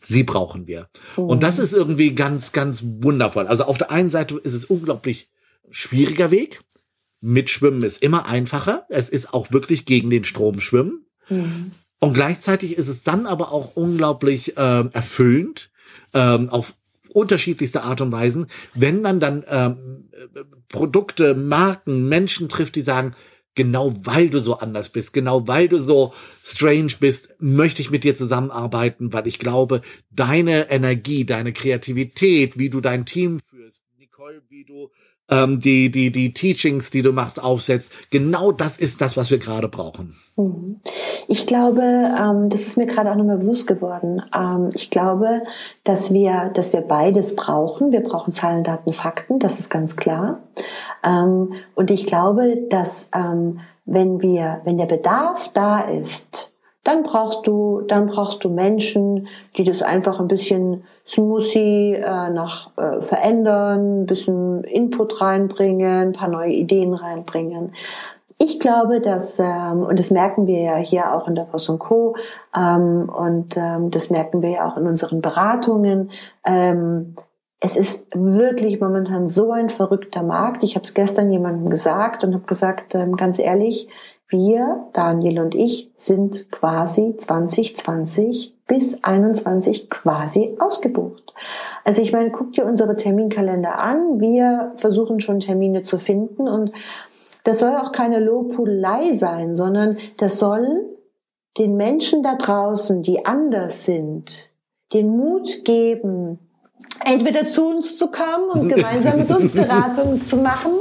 sie 0.00 0.24
brauchen 0.24 0.66
wir. 0.66 0.88
Mhm. 1.16 1.24
Und 1.24 1.42
das 1.42 1.58
ist 1.58 1.72
irgendwie 1.72 2.14
ganz, 2.14 2.52
ganz 2.52 2.84
wundervoll. 2.84 3.46
Also 3.46 3.64
auf 3.64 3.78
der 3.78 3.90
einen 3.90 4.10
Seite 4.10 4.38
ist 4.38 4.54
es 4.54 4.64
unglaublich 4.64 5.28
schwieriger 5.70 6.30
Weg. 6.30 6.62
Mitschwimmen 7.20 7.82
ist 7.82 8.02
immer 8.02 8.26
einfacher. 8.26 8.86
Es 8.88 9.08
ist 9.08 9.34
auch 9.34 9.52
wirklich 9.52 9.84
gegen 9.84 10.10
den 10.10 10.24
Strom 10.24 10.60
schwimmen. 10.60 11.04
Mhm. 11.28 11.72
Und 12.00 12.14
gleichzeitig 12.14 12.76
ist 12.76 12.88
es 12.88 13.02
dann 13.02 13.26
aber 13.26 13.52
auch 13.52 13.76
unglaublich 13.76 14.56
äh, 14.56 14.84
erfüllend, 14.92 15.70
ähm, 16.14 16.48
auf 16.48 16.74
unterschiedlichste 17.12 17.82
Art 17.82 18.00
und 18.00 18.12
Weisen, 18.12 18.46
wenn 18.74 19.02
man 19.02 19.20
dann 19.20 19.44
ähm, 19.48 20.08
Produkte, 20.68 21.34
Marken, 21.34 22.08
Menschen 22.08 22.48
trifft, 22.48 22.76
die 22.76 22.80
sagen, 22.80 23.14
genau 23.54 23.92
weil 24.04 24.30
du 24.30 24.40
so 24.40 24.58
anders 24.58 24.90
bist, 24.90 25.12
genau 25.12 25.46
weil 25.48 25.68
du 25.68 25.80
so 25.80 26.12
strange 26.42 26.92
bist, 27.00 27.34
möchte 27.40 27.82
ich 27.82 27.90
mit 27.90 28.04
dir 28.04 28.14
zusammenarbeiten, 28.14 29.12
weil 29.12 29.26
ich 29.26 29.38
glaube, 29.38 29.82
deine 30.10 30.70
Energie, 30.70 31.24
deine 31.24 31.52
Kreativität, 31.52 32.58
wie 32.58 32.70
du 32.70 32.80
dein 32.80 33.06
Team 33.06 33.40
führst, 33.40 33.84
Nicole, 33.98 34.42
wie 34.48 34.64
du 34.64 34.90
ähm, 35.30 35.60
die, 35.60 35.90
die, 35.90 36.10
die 36.10 36.32
Teachings, 36.32 36.90
die 36.90 37.02
du 37.02 37.12
machst, 37.12 37.42
aufsetzt. 37.42 37.92
Genau 38.10 38.52
das 38.52 38.78
ist 38.78 39.00
das, 39.00 39.16
was 39.16 39.30
wir 39.30 39.38
gerade 39.38 39.68
brauchen. 39.68 40.14
Mhm. 40.36 40.80
Ich 41.28 41.46
glaube, 41.46 41.82
ähm, 41.82 42.50
das 42.50 42.66
ist 42.66 42.76
mir 42.76 42.86
gerade 42.86 43.10
auch 43.10 43.16
nochmal 43.16 43.38
bewusst 43.38 43.66
geworden. 43.66 44.22
Ähm, 44.34 44.70
ich 44.74 44.90
glaube, 44.90 45.42
dass 45.84 46.12
wir, 46.12 46.50
dass 46.54 46.72
wir 46.72 46.80
beides 46.80 47.36
brauchen. 47.36 47.92
Wir 47.92 48.00
brauchen 48.02 48.32
Zahlen, 48.32 48.64
Daten, 48.64 48.92
Fakten, 48.92 49.38
das 49.38 49.60
ist 49.60 49.70
ganz 49.70 49.96
klar. 49.96 50.40
Ähm, 51.04 51.52
und 51.74 51.90
ich 51.90 52.06
glaube, 52.06 52.56
dass 52.68 53.08
ähm, 53.14 53.60
wenn 53.84 54.20
wir, 54.22 54.60
wenn 54.64 54.78
der 54.78 54.86
Bedarf 54.86 55.50
da 55.52 55.80
ist, 55.80 56.52
dann 56.90 57.04
brauchst 57.04 57.46
du, 57.46 57.82
dann 57.86 58.06
brauchst 58.06 58.42
du 58.42 58.48
Menschen, 58.48 59.28
die 59.56 59.64
das 59.64 59.80
einfach 59.82 60.18
ein 60.18 60.26
bisschen 60.26 60.82
smoothie 61.06 61.94
äh, 61.94 62.30
nach 62.30 62.76
äh, 62.76 63.00
verändern, 63.00 64.02
ein 64.02 64.06
bisschen 64.06 64.64
Input 64.64 65.20
reinbringen, 65.20 66.08
ein 66.08 66.12
paar 66.12 66.28
neue 66.28 66.50
Ideen 66.50 66.94
reinbringen. 66.94 67.72
Ich 68.38 68.58
glaube, 68.58 69.00
dass, 69.00 69.38
ähm, 69.38 69.82
und 69.82 69.98
das 69.98 70.10
merken 70.10 70.46
wir 70.46 70.60
ja 70.60 70.76
hier 70.76 71.14
auch 71.14 71.28
in 71.28 71.34
der 71.34 71.46
Voss 71.46 71.70
Co. 71.78 72.16
Ähm, 72.56 73.08
und 73.08 73.56
ähm, 73.56 73.90
das 73.90 74.10
merken 74.10 74.42
wir 74.42 74.50
ja 74.50 74.68
auch 74.68 74.76
in 74.76 74.86
unseren 74.86 75.20
Beratungen, 75.20 76.10
ähm, 76.44 77.14
es 77.62 77.76
ist 77.76 78.06
wirklich 78.14 78.80
momentan 78.80 79.28
so 79.28 79.52
ein 79.52 79.68
verrückter 79.68 80.22
Markt. 80.22 80.62
Ich 80.62 80.76
habe 80.76 80.84
es 80.84 80.94
gestern 80.94 81.30
jemandem 81.30 81.68
gesagt 81.68 82.24
und 82.24 82.32
habe 82.32 82.46
gesagt, 82.46 82.94
ähm, 82.94 83.16
ganz 83.16 83.38
ehrlich, 83.38 83.88
wir, 84.30 84.86
Daniel 84.92 85.40
und 85.40 85.54
ich, 85.54 85.90
sind 85.96 86.50
quasi 86.50 87.16
2020 87.16 88.54
bis 88.66 89.02
21 89.02 89.90
quasi 89.90 90.56
ausgebucht. 90.58 91.34
Also 91.84 92.02
ich 92.02 92.12
meine, 92.12 92.30
guck 92.30 92.52
dir 92.52 92.64
unsere 92.64 92.96
Terminkalender 92.96 93.78
an. 93.78 94.20
Wir 94.20 94.72
versuchen 94.76 95.20
schon 95.20 95.40
Termine 95.40 95.82
zu 95.82 95.98
finden 95.98 96.48
und 96.48 96.72
das 97.44 97.58
soll 97.58 97.74
auch 97.76 97.92
keine 97.92 98.20
Lobhudelei 98.20 99.14
sein, 99.14 99.56
sondern 99.56 99.96
das 100.18 100.38
soll 100.38 100.84
den 101.58 101.76
Menschen 101.76 102.22
da 102.22 102.36
draußen, 102.36 103.02
die 103.02 103.26
anders 103.26 103.84
sind, 103.84 104.50
den 104.92 105.08
Mut 105.16 105.64
geben, 105.64 106.38
entweder 107.04 107.46
zu 107.46 107.66
uns 107.66 107.96
zu 107.96 108.10
kommen 108.10 108.50
und 108.50 108.68
gemeinsam 108.74 109.18
mit 109.18 109.30
uns 109.30 109.52
Beratungen 109.52 110.24
zu 110.24 110.36
machen 110.36 110.72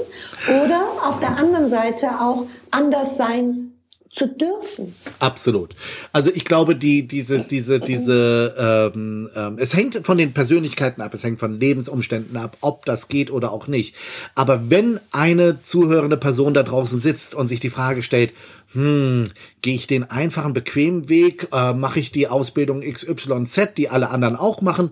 oder 0.63 0.81
auf 1.07 1.19
der 1.19 1.37
anderen 1.37 1.69
Seite 1.69 2.07
auch 2.21 2.43
anders 2.71 3.17
sein 3.17 3.73
zu 4.11 4.27
dürfen. 4.27 4.95
Absolut. 5.19 5.75
Also 6.11 6.31
ich 6.33 6.43
glaube, 6.43 6.75
die 6.75 7.07
diese 7.07 7.41
diese 7.41 7.79
diese 7.79 8.91
ähm, 8.95 9.29
ähm, 9.35 9.57
es 9.59 9.75
hängt 9.75 10.05
von 10.05 10.17
den 10.17 10.33
Persönlichkeiten 10.33 11.01
ab, 11.01 11.13
es 11.13 11.23
hängt 11.23 11.39
von 11.39 11.59
Lebensumständen 11.59 12.35
ab, 12.35 12.57
ob 12.61 12.85
das 12.85 13.07
geht 13.07 13.29
oder 13.29 13.51
auch 13.51 13.67
nicht. 13.67 13.95
Aber 14.33 14.71
wenn 14.71 14.99
eine 15.11 15.59
zuhörende 15.59 16.17
Person 16.17 16.55
da 16.55 16.63
draußen 16.63 16.99
sitzt 16.99 17.35
und 17.35 17.47
sich 17.47 17.59
die 17.59 17.69
Frage 17.69 18.01
stellt, 18.01 18.33
hm, 18.73 19.25
gehe 19.61 19.75
ich 19.75 19.85
den 19.85 20.09
einfachen 20.09 20.53
bequemen 20.53 21.07
Weg, 21.07 21.47
äh, 21.53 21.73
mache 21.73 21.99
ich 21.99 22.11
die 22.11 22.27
Ausbildung 22.27 22.81
XYZ, 22.81 23.75
die 23.77 23.89
alle 23.89 24.09
anderen 24.09 24.35
auch 24.35 24.61
machen, 24.61 24.89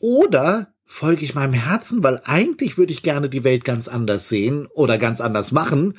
oder 0.00 0.68
folge 0.84 1.24
ich 1.24 1.34
meinem 1.34 1.54
Herzen, 1.54 2.02
weil 2.02 2.20
eigentlich 2.24 2.76
würde 2.76 2.92
ich 2.92 3.02
gerne 3.02 3.28
die 3.30 3.44
Welt 3.44 3.64
ganz 3.64 3.88
anders 3.88 4.28
sehen 4.28 4.66
oder 4.74 4.98
ganz 4.98 5.20
anders 5.20 5.52
machen 5.52 5.94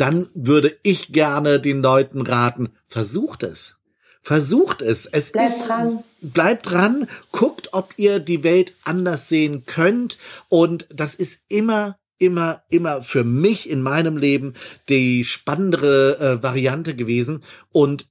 dann 0.00 0.28
würde 0.34 0.76
ich 0.82 1.12
gerne 1.12 1.60
den 1.60 1.82
Leuten 1.82 2.22
raten, 2.22 2.70
versucht 2.86 3.42
es. 3.42 3.76
Versucht 4.22 4.82
es. 4.82 5.06
Es 5.06 5.32
bleibt 5.32 5.50
ist, 5.50 5.68
dran. 5.68 6.04
Bleibt 6.20 6.70
dran, 6.70 7.08
guckt, 7.32 7.70
ob 7.72 7.94
ihr 7.96 8.18
die 8.18 8.44
Welt 8.44 8.74
anders 8.84 9.28
sehen 9.28 9.64
könnt. 9.64 10.18
Und 10.48 10.86
das 10.92 11.14
ist 11.14 11.40
immer 11.48 11.96
immer, 12.18 12.62
immer 12.68 13.02
für 13.02 13.24
mich 13.24 13.68
in 13.68 13.80
meinem 13.80 14.18
Leben 14.18 14.52
die 14.90 15.24
spannendere 15.24 16.18
äh, 16.18 16.42
Variante 16.42 16.94
gewesen. 16.94 17.42
Und 17.72 18.08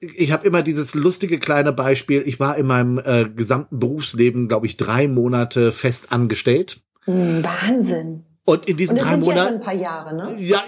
ich 0.00 0.30
habe 0.30 0.46
immer 0.46 0.62
dieses 0.62 0.94
lustige 0.94 1.38
kleine 1.38 1.72
Beispiel. 1.72 2.22
Ich 2.26 2.38
war 2.38 2.56
in 2.58 2.66
meinem 2.66 2.98
äh, 2.98 3.24
gesamten 3.34 3.78
Berufsleben, 3.78 4.46
glaube 4.46 4.66
ich, 4.66 4.76
drei 4.76 5.08
Monate 5.08 5.72
fest 5.72 6.12
angestellt. 6.12 6.82
Hm, 7.04 7.42
Wahnsinn. 7.42 8.24
Und 8.44 8.68
in 8.68 8.76
diesen 8.76 8.98
Und 8.98 9.04
drei 9.04 9.16
Monaten. 9.16 9.36
Ja, 9.36 9.44
schon 9.44 9.54
ein 9.54 9.62
paar 9.62 9.74
Jahre, 9.74 10.16
ne? 10.16 10.36
Ja, 10.38 10.64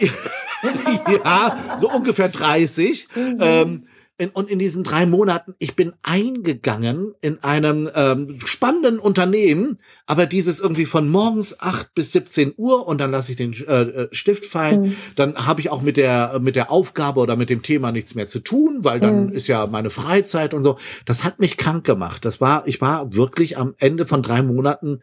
ja, 1.24 1.78
so 1.80 1.90
ungefähr 1.90 2.28
30. 2.28 3.08
Mhm. 3.14 3.38
Ähm, 3.40 3.80
in, 4.18 4.28
und 4.30 4.50
in 4.50 4.58
diesen 4.58 4.84
drei 4.84 5.06
Monaten, 5.06 5.54
ich 5.58 5.74
bin 5.74 5.94
eingegangen 6.02 7.12
in 7.22 7.42
einem 7.42 7.90
ähm, 7.94 8.38
spannenden 8.44 8.98
Unternehmen, 8.98 9.78
aber 10.06 10.26
dieses 10.26 10.60
irgendwie 10.60 10.86
von 10.86 11.08
morgens 11.08 11.58
acht 11.60 11.92
bis 11.94 12.12
17 12.12 12.52
Uhr 12.56 12.86
und 12.86 13.00
dann 13.00 13.10
lasse 13.10 13.32
ich 13.32 13.36
den 13.36 13.52
äh, 13.66 13.82
äh, 13.82 14.08
Stift 14.12 14.44
fallen, 14.44 14.82
mhm. 14.82 14.96
dann 15.16 15.46
habe 15.46 15.60
ich 15.60 15.70
auch 15.70 15.82
mit 15.82 15.96
der 15.96 16.38
mit 16.40 16.56
der 16.56 16.70
Aufgabe 16.70 17.20
oder 17.20 17.36
mit 17.36 17.50
dem 17.50 17.62
Thema 17.62 17.90
nichts 17.90 18.14
mehr 18.14 18.26
zu 18.26 18.40
tun, 18.40 18.80
weil 18.82 19.00
dann 19.00 19.26
mhm. 19.26 19.32
ist 19.32 19.48
ja 19.48 19.66
meine 19.66 19.90
Freizeit 19.90 20.54
und 20.54 20.62
so. 20.62 20.78
Das 21.04 21.24
hat 21.24 21.40
mich 21.40 21.56
krank 21.56 21.84
gemacht. 21.84 22.24
Das 22.24 22.40
war, 22.40 22.68
ich 22.68 22.80
war 22.80 23.14
wirklich 23.14 23.56
am 23.56 23.74
Ende 23.78 24.06
von 24.06 24.22
drei 24.22 24.42
Monaten 24.42 25.00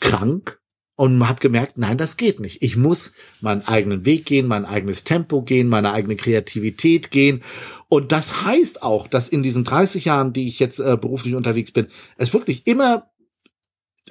krank 0.00 0.61
und 1.02 1.28
habe 1.28 1.40
gemerkt, 1.40 1.78
nein, 1.78 1.98
das 1.98 2.16
geht 2.16 2.38
nicht. 2.38 2.62
Ich 2.62 2.76
muss 2.76 3.10
meinen 3.40 3.66
eigenen 3.66 4.04
Weg 4.04 4.24
gehen, 4.24 4.46
mein 4.46 4.64
eigenes 4.64 5.02
Tempo 5.02 5.42
gehen, 5.42 5.68
meine 5.68 5.92
eigene 5.92 6.14
Kreativität 6.14 7.10
gehen. 7.10 7.42
Und 7.88 8.12
das 8.12 8.44
heißt 8.44 8.84
auch, 8.84 9.08
dass 9.08 9.28
in 9.28 9.42
diesen 9.42 9.64
30 9.64 10.04
Jahren, 10.04 10.32
die 10.32 10.46
ich 10.46 10.60
jetzt 10.60 10.78
äh, 10.78 10.96
beruflich 10.96 11.34
unterwegs 11.34 11.72
bin, 11.72 11.88
es 12.18 12.32
wirklich 12.32 12.68
immer 12.68 13.10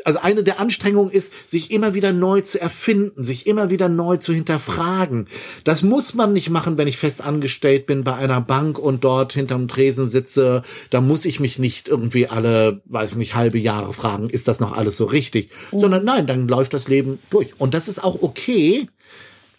also 0.06 0.20
eine 0.20 0.44
der 0.44 0.60
Anstrengungen 0.60 1.12
ist, 1.12 1.34
sich 1.50 1.72
immer 1.72 1.94
wieder 1.94 2.14
neu 2.14 2.42
zu 2.42 2.60
erfinden, 2.60 3.24
sich 3.24 3.46
immer 3.46 3.70
wieder 3.70 3.90
neu 3.90 4.18
zu 4.18 4.34
hinterfragen. 4.34 5.28
Das 5.64 5.84
muss 5.84 6.14
man 6.14 6.34
nicht 6.34 6.50
machen, 6.50 6.78
wenn 6.78 6.88
ich 6.88 6.98
fest 6.98 7.22
angestellt 7.22 7.86
bin 7.86 8.04
bei 8.04 8.16
einer 8.16 8.42
Bank 8.42 8.80
und 8.80 9.04
dort 9.04 9.34
hinterm 9.34 9.68
Tresen 9.68 10.08
sitze. 10.08 10.64
Da 10.90 11.02
muss 11.02 11.26
ich 11.26 11.40
mich 11.40 11.60
nicht 11.60 11.90
irgendwie 11.90 12.28
alle, 12.28 12.82
weiß 12.86 13.12
ich 13.12 13.18
nicht, 13.18 13.36
halbe 13.36 13.60
Jahre 13.60 13.94
fragen, 13.94 14.30
ist 14.30 14.48
das 14.48 14.60
noch 14.60 14.72
alles 14.72 14.98
so 14.98 15.06
richtig? 15.06 15.50
Mhm. 15.72 15.80
Sondern 15.80 16.06
nein, 16.06 16.28
dann 16.28 16.48
läuft 16.48 16.74
das 16.74 16.88
Leben 16.88 17.20
durch. 17.30 17.50
Und 17.60 17.74
das 17.74 17.88
ist 17.88 18.04
auch 18.04 18.22
okay. 18.22 18.88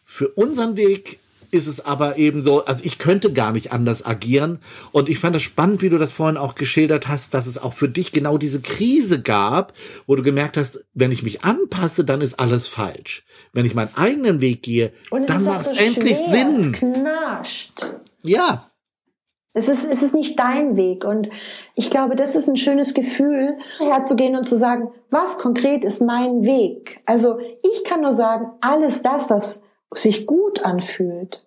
Für 0.05 0.29
unseren 0.29 0.77
Weg 0.77 1.21
ist 1.53 1.67
es 1.67 1.85
aber 1.85 2.19
eben 2.19 2.43
so, 2.43 2.65
also 2.65 2.83
ich 2.83 2.99
könnte 2.99 3.33
gar 3.33 3.53
nicht 3.53 3.73
anders 3.73 4.05
agieren. 4.05 4.59
Und 4.91 5.09
ich 5.09 5.19
fand 5.19 5.37
das 5.37 5.43
spannend, 5.43 5.83
wie 5.83 5.91
du 5.91 5.99
das 5.99 6.11
vorhin 6.11 6.38
auch 6.38 6.55
geschildert 6.55 7.09
hast, 7.09 7.35
dass 7.35 7.47
es 7.47 7.59
auch 7.59 7.75
für 7.75 7.88
dich 7.88 8.11
genau 8.11 8.38
diese 8.38 8.62
Krise 8.62 9.21
gab, 9.21 9.75
wo 10.07 10.17
du 10.17 10.23
gemerkt 10.23 10.57
hast, 10.57 10.85
wenn 10.95 11.12
ich 11.12 11.23
mich 11.23 11.45
anpasse, 11.45 12.05
dann 12.05 12.23
ist 12.23 12.41
alles 12.41 12.69
falsch. 12.69 13.25
Wenn 13.53 13.67
ich 13.67 13.75
meinen 13.75 13.95
eigenen 13.95 14.41
Weg 14.41 14.62
gehe, 14.62 14.93
dann 15.11 15.45
macht 15.45 15.67
es 15.67 15.73
so 15.73 15.77
endlich 15.77 16.17
schwer. 16.17 16.51
Sinn. 16.51 16.75
Es 16.75 16.81
knascht. 16.81 17.87
Ja. 18.23 18.69
Es 19.55 19.69
ist, 19.69 19.85
es 19.85 20.03
ist 20.03 20.15
nicht 20.15 20.38
dein 20.38 20.77
Weg. 20.77 21.05
Und 21.05 21.29
ich 21.75 21.91
glaube, 21.91 22.17
das 22.17 22.35
ist 22.35 22.49
ein 22.49 22.57
schönes 22.57 22.95
Gefühl, 22.95 23.59
herzugehen 23.79 24.37
und 24.37 24.45
zu 24.45 24.57
sagen, 24.57 24.91
was 25.11 25.37
konkret 25.37 25.85
ist 25.85 26.01
mein 26.01 26.47
Weg? 26.47 27.01
Also 27.05 27.38
ich 27.38 27.85
kann 27.85 28.01
nur 28.01 28.15
sagen, 28.15 28.47
alles 28.62 29.03
das, 29.03 29.29
was 29.29 29.61
sich 29.94 30.26
gut 30.26 30.64
anfühlt. 30.64 31.46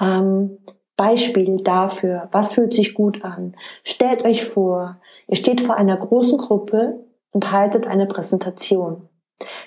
Ähm, 0.00 0.58
Beispiel 0.96 1.56
dafür, 1.62 2.28
was 2.32 2.54
fühlt 2.54 2.74
sich 2.74 2.94
gut 2.94 3.24
an? 3.24 3.56
Stellt 3.82 4.24
euch 4.24 4.44
vor, 4.44 5.00
ihr 5.26 5.36
steht 5.36 5.60
vor 5.60 5.76
einer 5.76 5.96
großen 5.96 6.38
Gruppe 6.38 7.04
und 7.30 7.50
haltet 7.50 7.86
eine 7.86 8.06
Präsentation. 8.06 9.08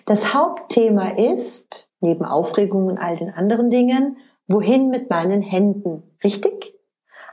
Das 0.05 0.33
Hauptthema 0.33 1.09
ist, 1.09 1.89
neben 1.99 2.23
Aufregung 2.25 2.87
und 2.87 2.97
all 2.97 3.17
den 3.17 3.31
anderen 3.31 3.69
Dingen, 3.69 4.17
wohin 4.47 4.89
mit 4.89 5.09
meinen 5.09 5.41
Händen? 5.41 6.03
Richtig? 6.23 6.74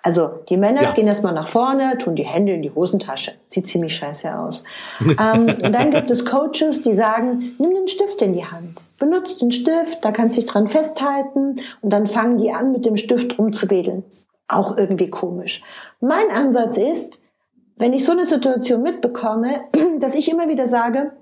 Also 0.05 0.43
die 0.49 0.57
Männer 0.57 0.83
ja. 0.83 0.93
gehen 0.93 1.07
erstmal 1.07 1.33
nach 1.33 1.47
vorne, 1.47 1.97
tun 1.97 2.17
die 2.17 2.27
Hände 2.27 2.53
in 2.53 2.63
die 2.63 2.75
Hosentasche. 2.75 3.35
Sieht 3.49 3.69
ziemlich 3.69 3.95
scheiße 3.95 4.37
aus. 4.37 4.65
ähm, 5.01 5.47
und 5.63 5.73
dann 5.73 5.93
gibt 5.93 6.11
es 6.11 6.25
Coaches, 6.25 6.83
die 6.83 6.95
sagen, 6.95 7.55
nimm 7.59 7.73
den 7.73 7.87
Stift 7.87 8.21
in 8.21 8.33
die 8.33 8.45
Hand. 8.45 8.83
Benutzt 8.99 9.41
den 9.41 9.53
Stift, 9.53 10.05
da 10.05 10.11
kannst 10.11 10.37
du 10.37 10.41
dich 10.41 10.51
dran 10.51 10.67
festhalten 10.67 11.61
und 11.81 11.93
dann 11.93 12.09
fangen 12.09 12.39
die 12.39 12.51
an, 12.51 12.73
mit 12.73 12.85
dem 12.85 12.97
Stift 12.97 13.39
rumzubedeln. 13.39 14.03
Auch 14.49 14.77
irgendwie 14.77 15.09
komisch. 15.09 15.63
Mein 16.01 16.31
Ansatz 16.31 16.77
ist, 16.77 17.21
wenn 17.77 17.93
ich 17.93 18.05
so 18.05 18.13
eine 18.13 18.27
Situation 18.27 18.83
mitbekomme, 18.83 19.63
dass 20.01 20.17
ich 20.17 20.29
immer 20.29 20.49
wieder 20.49 20.67
sage, 20.67 21.13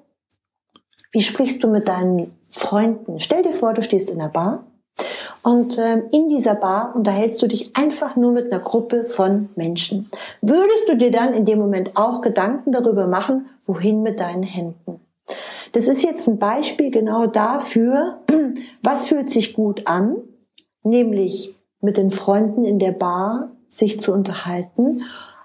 wie 1.13 1.23
sprichst 1.23 1.63
du 1.63 1.69
mit 1.69 1.87
deinen 1.87 2.35
Freunden? 2.51 3.21
Stell 3.21 3.43
dir 3.43 3.53
vor, 3.53 3.75
du 3.75 3.83
stehst 3.83 4.11
in 4.11 4.19
der 4.19 4.29
Bar 4.29 4.65
und 5.43 5.79
ähm, 5.79 6.03
in 6.13 6.29
dieser 6.29 6.55
Bar 6.55 6.95
unterhältst 6.95 7.41
du 7.41 7.47
dich 7.47 7.77
einfach 7.77 8.17
nur 8.17 8.33
mit 8.33 8.53
einer 8.53 8.63
Gruppe 8.63 9.07
von 9.07 9.49
Menschen. 9.57 10.11
Würdest 10.43 10.89
du 10.89 10.97
dir 10.97 11.11
dann 11.11 11.33
in 11.33 11.47
dem 11.47 11.59
Moment 11.59 11.97
auch 11.97 12.21
Gedanken 12.21 12.73
darüber 12.73 13.07
machen, 13.07 13.47
wohin 13.63 14.03
mit 14.03 14.21
deinen 14.21 14.43
Händen? 14.43 15.01
Das 15.73 15.89
ist 15.89 16.03
jetzt 16.03 16.29
ein 16.29 16.39
Beispiel 16.39 16.91
genau 16.91 17.27
dafür, 17.27 18.19
was 18.83 19.09
fühlt 19.09 19.31
sich 19.31 19.55
gut 19.55 19.87
an, 19.87 20.17
nämlich 20.83 21.55
mit 21.81 21.97
den 21.97 22.11
Freunden 22.11 22.65
in 22.65 22.79
der 22.79 22.93
Bar 22.93 23.53
sich 23.69 24.01
zu 24.01 24.13
unterhalten. 24.13 25.03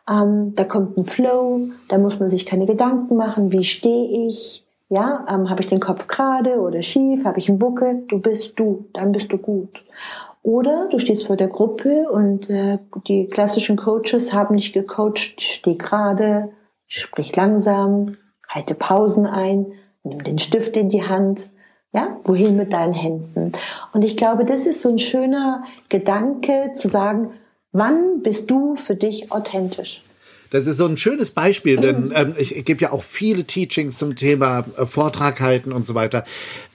Ähm, 0.10 0.54
da 0.56 0.64
kommt 0.66 0.98
ein 0.98 1.06
Flow, 1.06 1.62
da 1.88 1.98
muss 1.98 2.20
man 2.20 2.28
sich 2.28 2.46
keine 2.46 2.66
Gedanken 2.66 3.16
machen, 3.16 3.52
wie 3.52 3.64
stehe 3.64 4.28
ich, 4.28 4.65
ja, 4.90 5.26
ähm, 5.30 5.50
habe 5.50 5.62
ich 5.62 5.68
den 5.68 5.80
Kopf 5.80 6.08
gerade 6.08 6.60
oder 6.60 6.82
schief, 6.82 7.26
habe 7.26 7.40
ich 7.40 7.50
einen 7.50 7.60
Buckel? 7.60 8.04
Du 8.08 8.20
bist 8.20 8.60
du, 8.60 8.86
dann 8.94 9.12
bist 9.12 9.32
du 9.32 9.38
gut. 9.38 9.84
Oder 10.44 10.88
du 10.92 11.00
stehst 11.00 11.26
vor 11.26 11.38
der 11.38 11.48
Gruppe 11.48 12.08
und 12.10 12.50
äh, 12.52 12.78
die 13.08 13.28
klassischen 13.28 13.78
Coaches 13.78 14.32
haben 14.32 14.58
dich 14.58 14.74
gecoacht, 14.74 15.42
steh 15.42 15.74
gerade, 15.74 16.50
sprich 16.86 17.36
langsam, 17.36 18.16
halte 18.48 18.76
Pausen 18.76 19.26
ein, 19.26 19.74
nimm 20.04 20.24
den 20.24 20.38
Stift 20.38 20.78
in 20.78 20.90
die 20.90 21.08
Hand, 21.08 21.50
ja, 21.94 22.20
wohin 22.26 22.58
mit 22.58 22.74
deinen 22.74 22.94
Händen. 22.94 23.54
Und 23.92 24.04
ich 24.04 24.18
glaube, 24.18 24.46
das 24.46 24.68
ist 24.68 24.84
so 24.84 24.90
ein 24.90 25.00
schöner 25.00 25.64
Gedanke 25.90 26.74
zu 26.76 26.90
sagen, 26.90 27.32
wann 27.72 28.22
bist 28.22 28.52
du 28.52 28.76
für 28.76 28.96
dich 28.96 29.32
authentisch? 29.32 30.02
Das 30.50 30.68
ist 30.68 30.78
so 30.78 30.86
ein 30.86 30.98
schönes 30.98 31.32
Beispiel, 31.32 31.78
denn 31.78 32.12
ähm, 32.16 32.34
ich, 32.38 32.56
ich 32.56 32.66
gebe 32.66 32.82
ja 32.82 32.92
auch 32.92 33.04
viele 33.04 33.46
Teachings 33.46 33.98
zum 33.98 34.16
Thema 34.16 34.66
äh, 34.78 34.86
Vortrag 34.86 35.42
halten 35.42 35.72
und 35.72 35.86
so 35.86 35.96
weiter. 35.96 36.24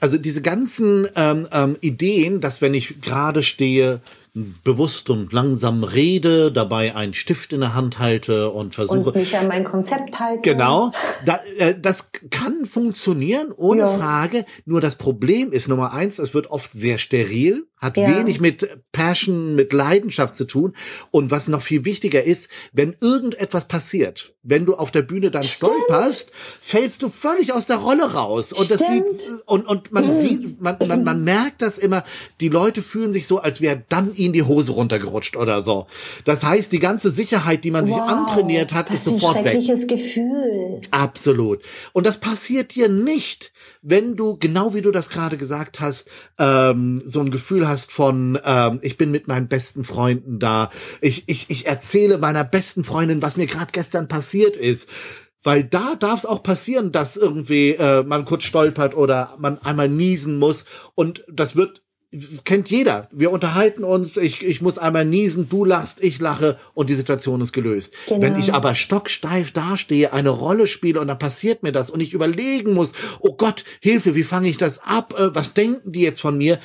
Also 0.00 0.18
diese 0.18 0.42
ganzen 0.42 1.08
ähm, 1.16 1.48
ähm, 1.52 1.76
Ideen, 1.80 2.40
dass 2.40 2.60
wenn 2.60 2.74
ich 2.74 3.00
gerade 3.00 3.42
stehe, 3.42 4.00
bewusst 4.32 5.10
und 5.10 5.32
langsam 5.32 5.82
rede, 5.82 6.52
dabei 6.52 6.94
einen 6.94 7.14
Stift 7.14 7.52
in 7.52 7.60
der 7.60 7.74
Hand 7.74 7.98
halte 7.98 8.50
und 8.50 8.74
versuche. 8.74 9.10
Und 9.10 9.16
mich 9.16 9.36
an 9.36 9.48
mein 9.48 9.64
Konzept 9.64 10.18
halte. 10.18 10.42
Genau. 10.42 10.92
Da, 11.26 11.38
äh, 11.58 11.78
das 11.78 12.12
kann 12.30 12.64
funktionieren, 12.64 13.52
ohne 13.54 13.82
ja. 13.82 13.98
Frage. 13.98 14.46
Nur 14.64 14.80
das 14.80 14.96
Problem 14.96 15.52
ist 15.52 15.68
Nummer 15.68 15.92
eins, 15.92 16.18
es 16.18 16.32
wird 16.32 16.50
oft 16.50 16.72
sehr 16.72 16.96
steril, 16.96 17.66
hat 17.76 17.98
ja. 17.98 18.08
wenig 18.08 18.40
mit 18.40 18.68
Passion, 18.92 19.54
mit 19.54 19.72
Leidenschaft 19.72 20.34
zu 20.34 20.44
tun. 20.46 20.74
Und 21.10 21.30
was 21.30 21.48
noch 21.48 21.60
viel 21.60 21.84
wichtiger 21.84 22.22
ist, 22.22 22.48
wenn 22.72 22.96
irgendetwas 23.00 23.68
passiert, 23.68 24.34
wenn 24.42 24.64
du 24.64 24.74
auf 24.74 24.90
der 24.90 25.02
Bühne 25.02 25.30
dann 25.30 25.42
Stimmt. 25.42 25.72
stolperst, 25.72 26.30
fällst 26.60 27.02
du 27.02 27.10
völlig 27.10 27.52
aus 27.52 27.66
der 27.66 27.76
Rolle 27.76 28.12
raus. 28.14 28.52
Und 28.52 28.66
Stimmt. 28.66 28.80
das 28.80 28.88
sieht, 28.88 29.42
und, 29.46 29.66
und 29.66 29.92
man 29.92 30.06
mhm. 30.06 30.10
sieht, 30.10 30.60
man, 30.60 30.76
man, 30.86 31.04
man 31.04 31.24
merkt 31.24 31.60
das 31.60 31.78
immer, 31.78 32.04
die 32.40 32.48
Leute 32.48 32.82
fühlen 32.82 33.12
sich 33.12 33.26
so, 33.26 33.40
als 33.40 33.60
wäre 33.60 33.82
dann 33.88 34.14
ihnen 34.20 34.32
die 34.32 34.42
Hose 34.42 34.72
runtergerutscht 34.72 35.36
oder 35.36 35.62
so. 35.62 35.86
Das 36.24 36.44
heißt, 36.44 36.70
die 36.70 36.78
ganze 36.78 37.10
Sicherheit, 37.10 37.64
die 37.64 37.70
man 37.70 37.88
wow, 37.88 37.94
sich 37.94 38.02
antrainiert 38.02 38.72
hat, 38.72 38.90
ist 38.90 39.04
sofort 39.04 39.36
weg. 39.36 39.46
Ein 39.56 39.62
schreckliches 39.62 39.82
weg. 39.82 39.88
Gefühl. 39.88 40.80
Absolut. 40.90 41.62
Und 41.92 42.06
das 42.06 42.20
passiert 42.20 42.74
dir 42.74 42.88
nicht, 42.88 43.52
wenn 43.82 44.16
du, 44.16 44.36
genau 44.36 44.74
wie 44.74 44.82
du 44.82 44.90
das 44.90 45.08
gerade 45.08 45.36
gesagt 45.36 45.80
hast, 45.80 46.08
ähm, 46.38 47.02
so 47.04 47.20
ein 47.20 47.30
Gefühl 47.30 47.66
hast 47.66 47.90
von, 47.90 48.38
ähm, 48.44 48.78
ich 48.82 48.96
bin 48.96 49.10
mit 49.10 49.26
meinen 49.26 49.48
besten 49.48 49.84
Freunden 49.84 50.38
da, 50.38 50.70
ich, 51.00 51.24
ich, 51.26 51.48
ich 51.48 51.66
erzähle 51.66 52.18
meiner 52.18 52.44
besten 52.44 52.84
Freundin, 52.84 53.22
was 53.22 53.36
mir 53.36 53.46
gerade 53.46 53.72
gestern 53.72 54.08
passiert 54.08 54.56
ist. 54.56 54.88
Weil 55.42 55.64
da 55.64 55.94
darf 55.94 56.18
es 56.18 56.26
auch 56.26 56.42
passieren, 56.42 56.92
dass 56.92 57.16
irgendwie 57.16 57.70
äh, 57.70 58.02
man 58.02 58.26
kurz 58.26 58.44
stolpert 58.44 58.94
oder 58.94 59.34
man 59.38 59.58
einmal 59.62 59.88
niesen 59.88 60.38
muss 60.38 60.66
und 60.94 61.24
das 61.32 61.56
wird 61.56 61.82
kennt 62.44 62.70
jeder. 62.70 63.08
Wir 63.12 63.30
unterhalten 63.30 63.84
uns, 63.84 64.16
ich, 64.16 64.42
ich 64.42 64.60
muss 64.60 64.78
einmal 64.78 65.04
niesen, 65.04 65.48
du 65.48 65.64
lachst, 65.64 66.02
ich 66.02 66.20
lache 66.20 66.58
und 66.74 66.90
die 66.90 66.94
Situation 66.94 67.40
ist 67.40 67.52
gelöst. 67.52 67.94
Genau. 68.08 68.22
Wenn 68.22 68.38
ich 68.38 68.52
aber 68.52 68.74
stocksteif 68.74 69.52
dastehe, 69.52 70.12
eine 70.12 70.30
Rolle 70.30 70.66
spiele 70.66 71.00
und 71.00 71.08
dann 71.08 71.18
passiert 71.18 71.62
mir 71.62 71.72
das 71.72 71.88
und 71.88 72.00
ich 72.00 72.12
überlegen 72.12 72.74
muss, 72.74 72.92
oh 73.20 73.34
Gott, 73.34 73.64
Hilfe, 73.80 74.14
wie 74.14 74.24
fange 74.24 74.48
ich 74.48 74.58
das 74.58 74.80
ab? 74.82 75.14
Äh, 75.18 75.34
was 75.34 75.54
denken 75.54 75.92
die 75.92 76.02
jetzt 76.02 76.20
von 76.20 76.36
mir? 76.36 76.58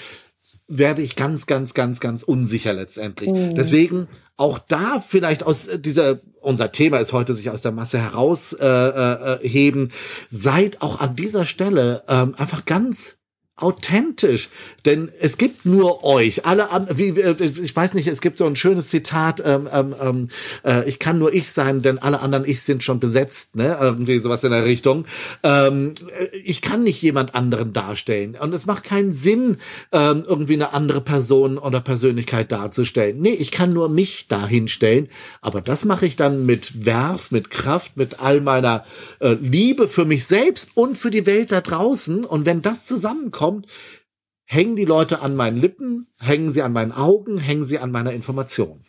werde 0.68 1.02
ich 1.02 1.16
ganz, 1.16 1.46
ganz, 1.46 1.74
ganz, 1.74 2.00
ganz 2.00 2.24
unsicher 2.24 2.74
letztendlich. 2.74 3.30
Mhm. 3.30 3.56
Deswegen 3.56 4.08
auch 4.38 4.60
da 4.60 5.00
vielleicht 5.00 5.44
aus 5.44 5.68
dieser, 5.78 6.20
unser 6.42 6.72
Thema 6.72 6.98
ist 6.98 7.14
heute 7.14 7.34
sich 7.34 7.50
aus 7.50 7.62
der 7.62 7.72
Masse 7.72 8.00
herausheben, 8.00 9.84
äh, 9.84 9.86
äh, 9.86 9.90
seid 10.30 10.82
auch 10.82 11.00
an 11.00 11.16
dieser 11.16 11.46
Stelle 11.46 12.04
ähm, 12.08 12.34
einfach 12.36 12.66
ganz 12.66 13.18
authentisch, 13.58 14.50
denn 14.84 15.10
es 15.22 15.38
gibt 15.38 15.66
nur 15.66 16.04
euch. 16.04 16.46
Alle 16.46 16.68
wie 16.90 17.10
äh, 17.10 17.36
ich 17.42 17.74
weiß 17.74 17.94
nicht, 17.94 18.08
es 18.08 18.20
gibt 18.20 18.38
so 18.38 18.46
ein 18.46 18.58
schönes 18.58 18.90
Zitat: 18.90 19.42
ähm, 19.46 19.70
ähm, 19.72 19.96
ähm, 20.02 20.28
äh, 20.64 20.84
Ich 20.90 21.00
kann 21.00 21.20
nur 21.20 21.34
ich 21.34 21.50
sein, 21.50 21.82
denn 21.82 21.98
alle 21.98 22.20
anderen 22.20 22.44
ich 22.46 22.62
sind 22.62 22.84
schon 22.84 23.00
besetzt, 23.00 23.56
ne? 23.56 23.78
Irgendwie 23.80 24.20
sowas 24.20 24.44
in 24.44 24.52
der 24.52 24.66
Richtung. 24.66 25.06
Ähm, 25.42 25.94
äh, 26.18 26.36
ich 26.36 26.62
kann 26.62 26.84
nicht 26.84 27.02
jemand 27.02 27.34
anderen 27.34 27.72
darstellen 27.72 28.36
und 28.36 28.54
es 28.54 28.66
macht 28.66 28.84
keinen 28.84 29.12
Sinn, 29.12 29.58
ähm, 29.94 30.26
irgendwie 30.28 30.56
eine 30.56 30.74
andere 30.74 31.00
Person 31.00 31.58
oder 31.58 31.80
Persönlichkeit 31.80 32.52
darzustellen. 32.52 33.22
Nee, 33.22 33.36
ich 33.36 33.52
kann 33.52 33.72
nur 33.72 33.88
mich 33.88 34.28
dahinstellen, 34.28 35.08
aber 35.40 35.62
das 35.62 35.86
mache 35.86 36.06
ich 36.06 36.18
dann 36.18 36.46
mit 36.46 36.86
Werf, 36.86 37.32
mit 37.32 37.50
Kraft, 37.50 37.96
mit 37.96 38.20
all 38.20 38.42
meiner 38.42 38.84
äh, 39.22 39.38
Liebe 39.40 39.88
für 39.88 40.04
mich 40.04 40.26
selbst 40.26 40.72
und 40.76 40.98
für 40.98 41.10
die 41.10 41.26
Welt 41.26 41.54
da 41.54 41.62
draußen. 41.62 42.26
Und 42.26 42.46
wenn 42.46 42.62
das 42.62 42.86
zusammenkommt 42.86 43.45
kommt, 43.46 43.68
hängen 44.46 44.76
die 44.76 44.86
Leute 44.86 45.22
an 45.22 45.36
meinen 45.36 45.58
Lippen, 45.58 46.08
hängen 46.20 46.52
sie 46.52 46.64
an 46.64 46.74
meinen 46.74 46.92
Augen, 46.92 47.38
hängen 47.38 47.64
sie 47.64 47.80
an 47.80 47.92
meiner 47.92 48.12
Information. 48.12 48.82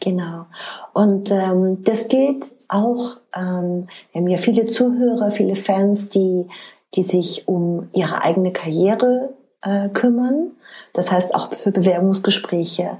Genau. 0.00 0.46
Und 0.92 1.30
ähm, 1.30 1.80
das 1.82 2.08
gilt 2.08 2.50
auch, 2.68 3.16
ähm, 3.34 3.88
wir 4.12 4.20
haben 4.20 4.28
ja 4.28 4.36
viele 4.36 4.66
Zuhörer, 4.66 5.30
viele 5.30 5.56
Fans, 5.56 6.10
die, 6.10 6.46
die 6.94 7.02
sich 7.02 7.48
um 7.48 7.88
ihre 7.94 8.22
eigene 8.22 8.52
Karriere 8.52 9.34
äh, 9.62 9.88
kümmern. 9.88 10.50
Das 10.92 11.10
heißt 11.10 11.34
auch 11.34 11.54
für 11.54 11.72
Bewerbungsgespräche. 11.72 12.98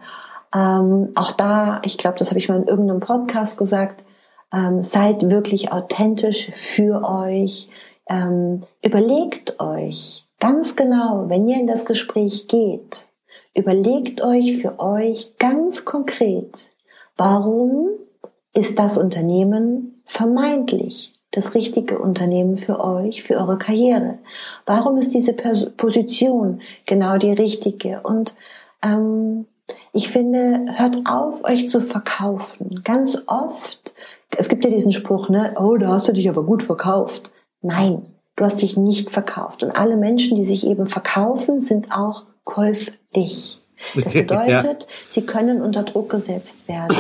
Ähm, 0.55 1.11
auch 1.15 1.33
da, 1.33 1.83
ich 1.85 1.99
glaube, 1.99 2.19
das 2.19 2.31
habe 2.31 2.39
ich 2.39 2.49
mal 2.49 2.57
in 2.63 2.69
irgendeinem 2.69 3.01
Podcast 3.01 3.59
gesagt, 3.59 4.05
ähm, 4.53 4.83
seid 4.83 5.31
wirklich 5.31 5.73
authentisch 5.73 6.51
für 6.55 7.05
euch. 7.05 7.69
Ähm, 8.09 8.63
überlegt 8.83 9.61
euch, 9.61 10.26
Ganz 10.39 10.77
genau, 10.77 11.29
wenn 11.29 11.47
ihr 11.47 11.57
in 11.57 11.67
das 11.67 11.87
Gespräch 11.87 12.47
geht, 12.49 13.07
überlegt 13.55 14.23
euch 14.23 14.59
für 14.59 14.79
euch 14.79 15.39
ganz 15.39 15.85
konkret, 15.85 16.71
warum 17.17 17.89
ist 18.53 18.79
das 18.79 18.99
Unternehmen 18.99 20.03
vermeintlich 20.05 21.13
das 21.31 21.55
richtige 21.55 21.99
Unternehmen 21.99 22.57
für 22.57 22.83
euch, 22.83 23.23
für 23.23 23.35
eure 23.35 23.59
Karriere? 23.59 24.19
Warum 24.65 24.97
ist 24.97 25.15
diese 25.15 25.33
Position 25.33 26.61
genau 26.87 27.19
die 27.19 27.33
richtige? 27.33 28.01
Und 28.03 28.35
ähm, 28.83 29.47
ich 29.93 30.09
finde, 30.09 30.67
hört 30.77 30.99
auf, 31.09 31.45
euch 31.45 31.69
zu 31.69 31.81
verkaufen. 31.81 32.83
Ganz 32.85 33.23
oft, 33.27 33.95
es 34.37 34.49
gibt 34.49 34.65
ja 34.65 34.71
diesen 34.71 34.93
Spruch, 34.93 35.29
ne, 35.29 35.55
oh, 35.59 35.77
da 35.77 35.89
hast 35.89 36.09
du 36.09 36.13
dich 36.13 36.29
aber 36.29 36.43
gut 36.43 36.63
verkauft. 36.63 37.33
Nein, 37.63 38.07
Du 38.37 38.45
hast 38.45 38.61
dich 38.61 38.77
nicht 38.77 39.11
verkauft. 39.11 39.63
Und 39.63 39.73
alle 39.73 39.97
Menschen, 39.97 40.37
die 40.37 40.45
sich 40.45 40.67
eben 40.67 40.87
verkaufen, 40.87 41.61
sind 41.61 41.91
auch 41.91 42.25
käuflich. 42.45 43.59
Das 43.95 44.13
bedeutet, 44.13 44.83
ja. 44.83 44.89
sie 45.09 45.23
können 45.23 45.63
unter 45.63 45.83
Druck 45.83 46.11
gesetzt 46.11 46.69
werden. 46.69 46.97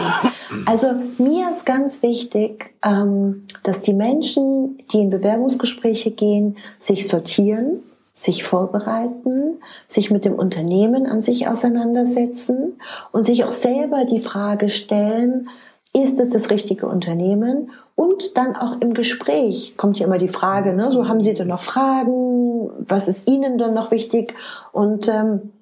Also 0.66 0.88
mir 1.18 1.50
ist 1.50 1.64
ganz 1.66 2.02
wichtig, 2.02 2.74
ähm, 2.84 3.44
dass 3.62 3.82
die 3.82 3.94
Menschen, 3.94 4.78
die 4.92 5.00
in 5.00 5.10
Bewerbungsgespräche 5.10 6.10
gehen, 6.10 6.56
sich 6.80 7.08
sortieren, 7.08 7.82
sich 8.12 8.44
vorbereiten, 8.44 9.58
sich 9.88 10.10
mit 10.10 10.24
dem 10.24 10.34
Unternehmen 10.34 11.06
an 11.06 11.20
sich 11.20 11.48
auseinandersetzen 11.48 12.80
und 13.12 13.26
sich 13.26 13.44
auch 13.44 13.52
selber 13.52 14.06
die 14.06 14.20
Frage 14.20 14.70
stellen, 14.70 15.48
ist 15.96 16.20
es 16.20 16.30
das 16.30 16.50
richtige 16.50 16.86
Unternehmen? 16.86 17.70
Und 17.94 18.36
dann 18.36 18.54
auch 18.54 18.80
im 18.80 18.92
Gespräch 18.92 19.74
kommt 19.76 19.98
ja 19.98 20.06
immer 20.06 20.18
die 20.18 20.28
Frage, 20.28 20.74
ne, 20.74 20.92
so 20.92 21.08
haben 21.08 21.20
Sie 21.20 21.34
denn 21.34 21.48
noch 21.48 21.62
Fragen? 21.62 22.46
was 22.78 23.08
ist 23.08 23.28
Ihnen 23.28 23.58
dann 23.58 23.74
noch 23.74 23.90
wichtig? 23.90 24.34
Und 24.72 25.08
ähm, 25.08 25.52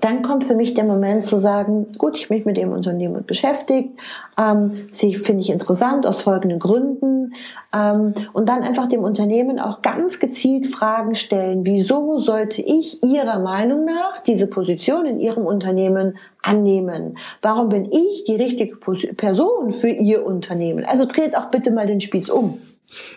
dann 0.00 0.22
kommt 0.22 0.44
für 0.44 0.54
mich 0.54 0.74
der 0.74 0.84
Moment 0.84 1.24
zu 1.24 1.38
sagen, 1.38 1.86
gut, 1.98 2.16
ich 2.16 2.30
mich 2.30 2.44
mit 2.44 2.56
dem 2.56 2.72
Unternehmen 2.72 3.24
beschäftigt, 3.24 3.90
ähm, 4.38 4.88
sie 4.92 5.14
finde 5.14 5.42
ich 5.42 5.50
interessant 5.50 6.06
aus 6.06 6.22
folgenden 6.22 6.58
Gründen 6.58 7.34
ähm, 7.74 8.14
und 8.32 8.48
dann 8.48 8.62
einfach 8.62 8.88
dem 8.88 9.02
Unternehmen 9.02 9.58
auch 9.58 9.82
ganz 9.82 10.20
gezielt 10.20 10.66
Fragen 10.66 11.14
stellen, 11.14 11.66
wieso 11.66 12.18
sollte 12.18 12.62
ich 12.62 13.02
Ihrer 13.02 13.38
Meinung 13.38 13.84
nach 13.84 14.22
diese 14.22 14.46
Position 14.46 15.06
in 15.06 15.20
Ihrem 15.20 15.46
Unternehmen 15.46 16.16
annehmen? 16.42 17.16
Warum 17.42 17.68
bin 17.68 17.90
ich 17.90 18.24
die 18.24 18.36
richtige 18.36 18.76
Person 18.76 19.72
für 19.72 19.88
Ihr 19.88 20.26
Unternehmen? 20.26 20.84
Also 20.84 21.06
dreht 21.06 21.36
auch 21.36 21.46
bitte 21.46 21.70
mal 21.70 21.86
den 21.86 22.00
Spieß 22.00 22.30
um. 22.30 22.58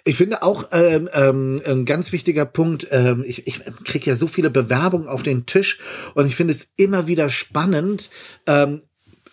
Ich 0.06 0.18
finde 0.18 0.44
auch 0.44 0.66
ähm, 0.72 1.10
ähm, 1.14 1.62
ein 1.66 1.86
ganz 1.86 2.12
wichtiger 2.12 2.46
Punkt, 2.46 2.88
ähm, 2.92 3.24
ich, 3.28 3.48
ich 3.48 3.62
kriege 3.84 4.10
ja 4.10 4.16
so 4.16 4.28
viele 4.28 4.50
Bewerbungen 4.50 5.08
auf 5.08 5.24
den 5.24 5.46
Tisch 5.46 5.80
und 6.16 6.28
ich 6.28 6.36
finde 6.36 6.54
es 6.54 6.70
immer 6.78 7.08
wieder 7.08 7.30
spannend, 7.30 8.10
ähm, 8.48 8.82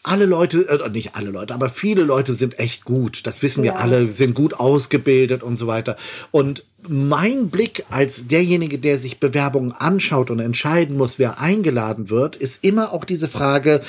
alle 0.04 0.26
Leute, 0.26 0.68
äh, 0.68 0.90
nicht 0.90 1.16
alle 1.16 1.30
Leute, 1.30 1.54
aber 1.54 1.70
viele 1.70 2.02
Leute 2.02 2.34
sind 2.34 2.58
echt 2.58 2.84
gut. 2.84 3.26
Das 3.26 3.42
wissen 3.42 3.62
wir 3.62 3.72
ja. 3.72 3.76
alle, 3.76 4.12
sind 4.12 4.34
gut 4.34 4.54
ausgebildet 4.54 5.42
und 5.42 5.56
so 5.56 5.66
weiter. 5.66 5.96
Und 6.30 6.64
mein 6.86 7.48
Blick 7.48 7.86
als 7.88 8.28
derjenige, 8.28 8.78
der 8.78 8.98
sich 8.98 9.18
Bewerbungen 9.18 9.72
anschaut 9.72 10.30
und 10.30 10.40
entscheiden 10.40 10.96
muss, 10.96 11.18
wer 11.18 11.40
eingeladen 11.40 12.10
wird, 12.10 12.36
ist 12.36 12.62
immer 12.62 12.92
auch 12.92 13.04
diese 13.04 13.28
Frage, 13.28 13.80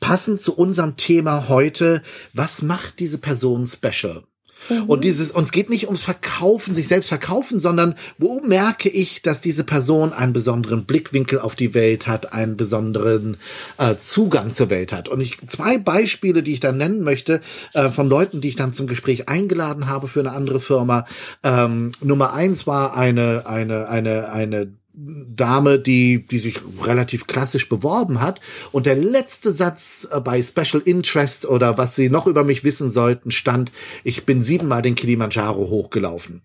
passend 0.00 0.40
zu 0.40 0.54
unserem 0.54 0.96
Thema 0.96 1.48
heute, 1.48 2.02
was 2.34 2.62
macht 2.62 2.98
diese 2.98 3.18
Person 3.18 3.66
special? 3.66 4.24
Mhm. 4.68 4.84
Und 4.84 5.04
dieses, 5.04 5.30
uns 5.30 5.52
geht 5.52 5.70
nicht 5.70 5.86
ums 5.86 6.02
Verkaufen, 6.02 6.74
sich 6.74 6.88
selbst 6.88 7.08
verkaufen, 7.08 7.58
sondern 7.58 7.96
wo 8.18 8.40
merke 8.40 8.88
ich, 8.88 9.22
dass 9.22 9.40
diese 9.40 9.64
Person 9.64 10.12
einen 10.12 10.32
besonderen 10.32 10.84
Blickwinkel 10.84 11.38
auf 11.38 11.56
die 11.56 11.74
Welt 11.74 12.06
hat, 12.06 12.32
einen 12.32 12.56
besonderen 12.56 13.36
äh, 13.78 13.96
Zugang 13.96 14.52
zur 14.52 14.70
Welt 14.70 14.92
hat. 14.92 15.08
Und 15.08 15.20
ich 15.20 15.38
zwei 15.46 15.78
Beispiele, 15.78 16.42
die 16.42 16.52
ich 16.52 16.60
dann 16.60 16.76
nennen 16.76 17.02
möchte, 17.02 17.40
äh, 17.74 17.90
von 17.90 18.08
Leuten, 18.08 18.40
die 18.40 18.48
ich 18.48 18.56
dann 18.56 18.72
zum 18.72 18.86
Gespräch 18.86 19.28
eingeladen 19.28 19.88
habe 19.88 20.08
für 20.08 20.20
eine 20.20 20.32
andere 20.32 20.60
Firma. 20.60 21.06
Ähm, 21.42 21.92
Nummer 22.02 22.32
eins 22.32 22.66
war 22.66 22.96
eine, 22.96 23.44
eine, 23.46 23.88
eine, 23.88 24.30
eine 24.32 24.81
Dame, 24.94 25.78
die, 25.78 26.26
die 26.26 26.38
sich 26.38 26.60
relativ 26.82 27.26
klassisch 27.26 27.68
beworben 27.68 28.20
hat. 28.20 28.40
Und 28.72 28.86
der 28.86 28.96
letzte 28.96 29.52
Satz 29.52 30.06
äh, 30.10 30.20
bei 30.20 30.42
Special 30.42 30.82
Interest 30.84 31.46
oder 31.46 31.78
was 31.78 31.94
sie 31.94 32.10
noch 32.10 32.26
über 32.26 32.44
mich 32.44 32.62
wissen 32.64 32.90
sollten, 32.90 33.30
stand, 33.30 33.72
ich 34.04 34.24
bin 34.24 34.42
siebenmal 34.42 34.82
den 34.82 34.94
Kilimanjaro 34.94 35.68
hochgelaufen. 35.68 36.42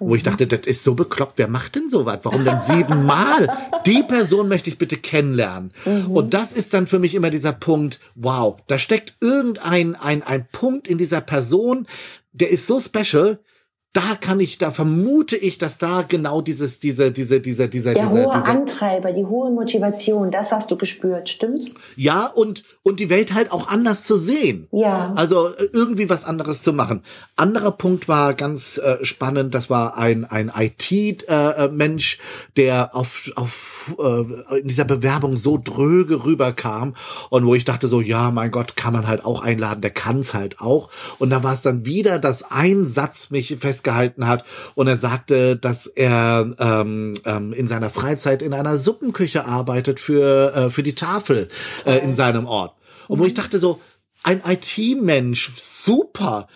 Wo 0.00 0.14
ich 0.14 0.22
mhm. 0.24 0.30
dachte, 0.30 0.46
das 0.46 0.66
ist 0.66 0.84
so 0.84 0.94
bekloppt, 0.94 1.34
wer 1.38 1.48
macht 1.48 1.74
denn 1.74 1.88
sowas? 1.88 2.20
Warum 2.22 2.44
denn 2.44 2.60
siebenmal? 2.60 3.48
Die 3.86 4.04
Person 4.04 4.48
möchte 4.48 4.70
ich 4.70 4.78
bitte 4.78 4.96
kennenlernen. 4.96 5.72
Mhm. 5.84 6.10
Und 6.12 6.34
das 6.34 6.52
ist 6.52 6.74
dann 6.74 6.86
für 6.86 7.00
mich 7.00 7.14
immer 7.14 7.30
dieser 7.30 7.52
Punkt, 7.52 7.98
wow, 8.14 8.56
da 8.68 8.78
steckt 8.78 9.14
irgendein 9.20 9.96
ein, 9.96 10.22
ein 10.22 10.46
Punkt 10.52 10.86
in 10.86 10.98
dieser 10.98 11.20
Person, 11.20 11.86
der 12.32 12.50
ist 12.50 12.66
so 12.66 12.80
special, 12.80 13.40
da 13.94 14.16
kann 14.20 14.38
ich, 14.38 14.58
da 14.58 14.70
vermute 14.70 15.34
ich, 15.34 15.56
dass 15.56 15.78
da 15.78 16.02
genau 16.06 16.42
dieses, 16.42 16.78
diese, 16.78 17.10
diese, 17.10 17.40
diese, 17.40 17.68
dieser, 17.68 17.94
der 17.94 18.04
dieser, 18.04 18.26
hohe 18.26 18.36
dieser, 18.36 18.46
Antreiber, 18.46 19.12
die 19.12 19.24
hohe 19.24 19.50
Motivation, 19.50 20.30
das 20.30 20.52
hast 20.52 20.70
du 20.70 20.76
gespürt, 20.76 21.30
stimmt's? 21.30 21.72
Ja, 21.96 22.26
und, 22.26 22.64
und 22.82 23.00
die 23.00 23.08
Welt 23.08 23.32
halt 23.32 23.50
auch 23.50 23.68
anders 23.68 24.04
zu 24.04 24.16
sehen. 24.16 24.68
Ja. 24.72 25.14
Also 25.16 25.48
äh, 25.48 25.68
irgendwie 25.72 26.10
was 26.10 26.26
anderes 26.26 26.62
zu 26.62 26.74
machen. 26.74 27.02
Anderer 27.36 27.72
Punkt 27.72 28.08
war 28.08 28.34
ganz 28.34 28.76
äh, 28.76 29.02
spannend, 29.04 29.54
das 29.54 29.70
war 29.70 29.96
ein, 29.96 30.26
ein 30.26 30.52
IT-Mensch, 30.54 32.14
äh, 32.14 32.52
der 32.56 32.94
auf, 32.94 33.30
auf, 33.36 33.96
äh, 33.98 34.58
in 34.60 34.68
dieser 34.68 34.84
Bewerbung 34.84 35.38
so 35.38 35.58
dröge 35.62 36.26
rüberkam 36.26 36.94
und 37.30 37.46
wo 37.46 37.54
ich 37.54 37.64
dachte 37.64 37.88
so, 37.88 38.02
ja, 38.02 38.30
mein 38.32 38.50
Gott, 38.50 38.76
kann 38.76 38.92
man 38.92 39.08
halt 39.08 39.24
auch 39.24 39.42
einladen, 39.42 39.80
der 39.80 39.92
kann's 39.92 40.34
halt 40.34 40.60
auch. 40.60 40.90
Und 41.18 41.30
da 41.30 41.42
war 41.42 41.54
es 41.54 41.62
dann 41.62 41.86
wieder, 41.86 42.18
dass 42.18 42.50
ein 42.50 42.86
Satz 42.86 43.30
mich 43.30 43.56
fest 43.58 43.77
festgehalten 43.78 44.26
hat. 44.26 44.44
Und 44.74 44.88
er 44.88 44.96
sagte, 44.96 45.56
dass 45.56 45.86
er 45.86 46.54
ähm, 46.58 47.12
ähm, 47.24 47.52
in 47.52 47.66
seiner 47.66 47.90
Freizeit 47.90 48.42
in 48.42 48.54
einer 48.54 48.76
Suppenküche 48.76 49.44
arbeitet 49.44 50.00
für, 50.00 50.54
äh, 50.54 50.70
für 50.70 50.82
die 50.82 50.94
Tafel 50.94 51.48
äh, 51.84 51.98
in 51.98 52.14
seinem 52.14 52.46
Ort. 52.46 52.74
Und 53.06 53.20
wo 53.20 53.24
ich 53.24 53.34
dachte 53.34 53.58
so, 53.58 53.80
ein 54.24 54.42
IT-Mensch, 54.44 55.52
super. 55.58 56.48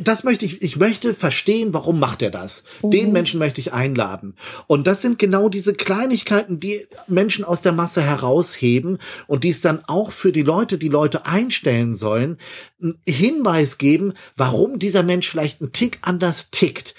Das 0.00 0.24
möchte 0.24 0.44
ich, 0.44 0.62
ich 0.62 0.76
möchte 0.76 1.12
verstehen, 1.14 1.74
warum 1.74 2.00
macht 2.00 2.22
er 2.22 2.30
das? 2.30 2.64
Mhm. 2.82 2.90
Den 2.90 3.12
Menschen 3.12 3.38
möchte 3.38 3.60
ich 3.60 3.72
einladen. 3.72 4.34
Und 4.66 4.86
das 4.86 5.02
sind 5.02 5.18
genau 5.18 5.48
diese 5.48 5.74
Kleinigkeiten, 5.74 6.58
die 6.58 6.86
Menschen 7.06 7.44
aus 7.44 7.62
der 7.62 7.72
Masse 7.72 8.02
herausheben 8.02 8.98
und 9.26 9.44
die 9.44 9.50
es 9.50 9.60
dann 9.60 9.82
auch 9.86 10.10
für 10.10 10.32
die 10.32 10.42
Leute, 10.42 10.78
die 10.78 10.88
Leute 10.88 11.26
einstellen 11.26 11.94
sollen, 11.94 12.38
einen 12.82 12.98
Hinweis 13.06 13.78
geben, 13.78 14.14
warum 14.36 14.78
dieser 14.78 15.02
Mensch 15.02 15.28
vielleicht 15.28 15.60
einen 15.60 15.72
Tick 15.72 15.98
anders 16.02 16.50
tickt. 16.50 16.94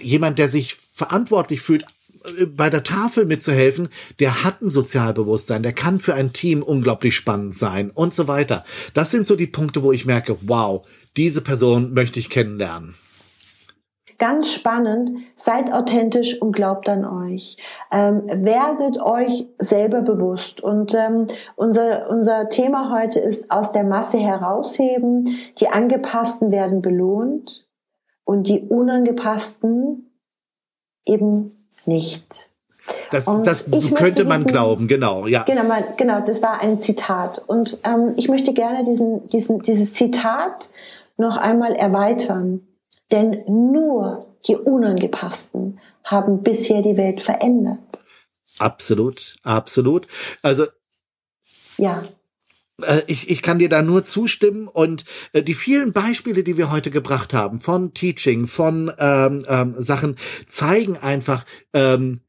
Jemand, 0.00 0.38
der 0.38 0.48
sich 0.48 0.74
verantwortlich 0.74 1.60
fühlt, 1.60 1.84
bei 2.54 2.70
der 2.70 2.84
Tafel 2.84 3.24
mitzuhelfen, 3.24 3.88
der 4.20 4.44
hat 4.44 4.62
ein 4.62 4.70
Sozialbewusstsein, 4.70 5.62
der 5.62 5.72
kann 5.72 6.00
für 6.00 6.14
ein 6.14 6.32
Team 6.32 6.62
unglaublich 6.62 7.14
spannend 7.16 7.54
sein 7.54 7.90
und 7.90 8.14
so 8.14 8.28
weiter. 8.28 8.64
Das 8.94 9.10
sind 9.10 9.26
so 9.26 9.36
die 9.36 9.46
Punkte, 9.46 9.82
wo 9.82 9.92
ich 9.92 10.06
merke, 10.06 10.36
wow, 10.42 10.86
diese 11.16 11.42
Person 11.42 11.92
möchte 11.92 12.18
ich 12.18 12.30
kennenlernen. 12.30 12.94
Ganz 14.18 14.52
spannend, 14.52 15.10
seid 15.34 15.72
authentisch 15.72 16.40
und 16.40 16.52
glaubt 16.52 16.88
an 16.88 17.04
euch. 17.04 17.56
Ähm, 17.90 18.22
werdet 18.26 19.02
euch 19.02 19.48
selber 19.58 20.00
bewusst. 20.00 20.60
Und 20.60 20.94
ähm, 20.94 21.26
unser, 21.56 22.08
unser 22.08 22.48
Thema 22.48 22.96
heute 22.96 23.18
ist 23.18 23.50
aus 23.50 23.72
der 23.72 23.82
Masse 23.82 24.18
herausheben. 24.18 25.36
Die 25.58 25.68
Angepassten 25.68 26.52
werden 26.52 26.82
belohnt 26.82 27.66
und 28.22 28.48
die 28.48 28.60
Unangepassten 28.60 30.12
eben 31.04 31.61
nicht. 31.86 32.46
Das, 33.10 33.26
das 33.44 33.70
könnte 33.94 34.24
man 34.24 34.38
diesen, 34.38 34.52
glauben, 34.52 34.88
genau, 34.88 35.26
ja. 35.26 35.44
Genau, 35.44 35.64
man, 35.64 35.84
genau, 35.96 36.20
das 36.20 36.42
war 36.42 36.60
ein 36.60 36.80
Zitat. 36.80 37.42
Und 37.46 37.78
ähm, 37.84 38.14
ich 38.16 38.28
möchte 38.28 38.52
gerne 38.52 38.84
diesen, 38.84 39.28
diesen, 39.28 39.60
dieses 39.60 39.92
Zitat 39.92 40.68
noch 41.16 41.36
einmal 41.36 41.74
erweitern. 41.74 42.66
Denn 43.12 43.44
nur 43.46 44.26
die 44.48 44.56
Unangepassten 44.56 45.78
haben 46.02 46.42
bisher 46.42 46.82
die 46.82 46.96
Welt 46.96 47.20
verändert. 47.20 47.78
Absolut, 48.58 49.36
absolut. 49.42 50.08
Also 50.42 50.64
ja. 51.78 52.02
Äh, 52.80 53.02
ich, 53.06 53.30
ich 53.30 53.42
kann 53.42 53.58
dir 53.58 53.68
da 53.68 53.82
nur 53.82 54.04
zustimmen 54.04 54.68
und 54.68 55.04
äh, 55.32 55.42
die 55.42 55.54
vielen 55.54 55.92
Beispiele, 55.92 56.42
die 56.42 56.56
wir 56.56 56.70
heute 56.70 56.90
gebracht 56.90 57.34
haben, 57.34 57.60
von 57.60 57.94
Teaching, 57.94 58.46
von 58.46 58.92
ähm, 58.98 59.44
ähm, 59.48 59.74
Sachen, 59.78 60.16
zeigen 60.46 60.96
einfach, 60.96 61.44
ähm, 61.74 62.20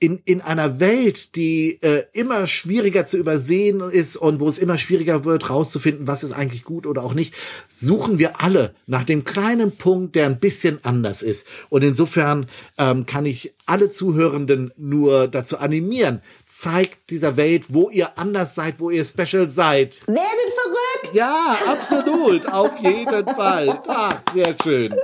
in, 0.00 0.22
in 0.24 0.40
einer 0.40 0.80
Welt, 0.80 1.36
die 1.36 1.78
äh, 1.82 2.04
immer 2.14 2.46
schwieriger 2.46 3.04
zu 3.04 3.18
übersehen 3.18 3.82
ist 3.82 4.16
und 4.16 4.40
wo 4.40 4.48
es 4.48 4.56
immer 4.56 4.78
schwieriger 4.78 5.26
wird, 5.26 5.50
rauszufinden, 5.50 6.08
was 6.08 6.24
ist 6.24 6.32
eigentlich 6.32 6.64
gut 6.64 6.86
oder 6.86 7.04
auch 7.04 7.12
nicht, 7.12 7.34
suchen 7.68 8.18
wir 8.18 8.40
alle 8.40 8.74
nach 8.86 9.04
dem 9.04 9.24
kleinen 9.24 9.72
Punkt, 9.72 10.16
der 10.16 10.24
ein 10.24 10.40
bisschen 10.40 10.80
anders 10.84 11.20
ist. 11.20 11.46
Und 11.68 11.84
insofern 11.84 12.48
ähm, 12.78 13.04
kann 13.04 13.26
ich 13.26 13.52
alle 13.66 13.90
Zuhörenden 13.90 14.72
nur 14.78 15.28
dazu 15.28 15.58
animieren, 15.58 16.22
zeigt 16.46 17.10
dieser 17.10 17.36
Welt, 17.36 17.66
wo 17.68 17.90
ihr 17.90 18.18
anders 18.18 18.54
seid, 18.54 18.76
wo 18.78 18.88
ihr 18.88 19.04
special 19.04 19.50
seid. 19.50 20.00
Werdet 20.06 20.22
verrückt! 20.24 21.14
Ja, 21.14 21.58
absolut, 21.66 22.46
auf 22.46 22.78
jeden 22.80 23.26
Fall. 23.26 23.82
Ach, 23.86 24.20
sehr 24.34 24.56
schön. 24.62 24.94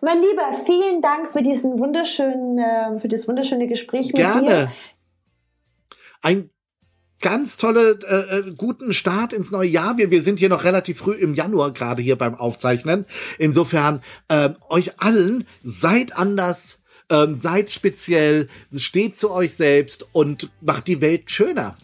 Mein 0.00 0.18
Lieber, 0.18 0.52
vielen 0.64 1.02
Dank 1.02 1.28
für 1.28 1.42
diesen 1.42 1.78
wunderschönen, 1.78 2.58
äh, 2.58 3.00
für 3.00 3.08
das 3.08 3.26
wunderschöne 3.26 3.66
Gespräch 3.66 4.08
mit 4.08 4.16
Gerne. 4.16 4.40
dir. 4.40 4.48
Gerne. 4.48 4.72
Ein 6.22 6.50
ganz 7.20 7.56
tolle, 7.56 7.98
äh, 8.08 8.38
äh, 8.38 8.54
guten 8.56 8.92
Start 8.92 9.32
ins 9.32 9.50
neue 9.50 9.68
Jahr. 9.68 9.98
Wir, 9.98 10.10
wir 10.10 10.22
sind 10.22 10.38
hier 10.38 10.48
noch 10.48 10.64
relativ 10.64 10.98
früh 10.98 11.14
im 11.14 11.34
Januar 11.34 11.72
gerade 11.72 12.02
hier 12.02 12.16
beim 12.16 12.34
Aufzeichnen. 12.36 13.06
Insofern 13.38 14.02
äh, 14.28 14.50
euch 14.68 15.00
allen 15.00 15.46
seid 15.62 16.16
anders, 16.16 16.78
ähm, 17.10 17.34
seid 17.34 17.70
speziell, 17.70 18.48
steht 18.72 19.16
zu 19.16 19.30
euch 19.30 19.54
selbst 19.54 20.06
und 20.12 20.50
macht 20.60 20.86
die 20.86 21.00
Welt 21.00 21.30
schöner. 21.30 21.74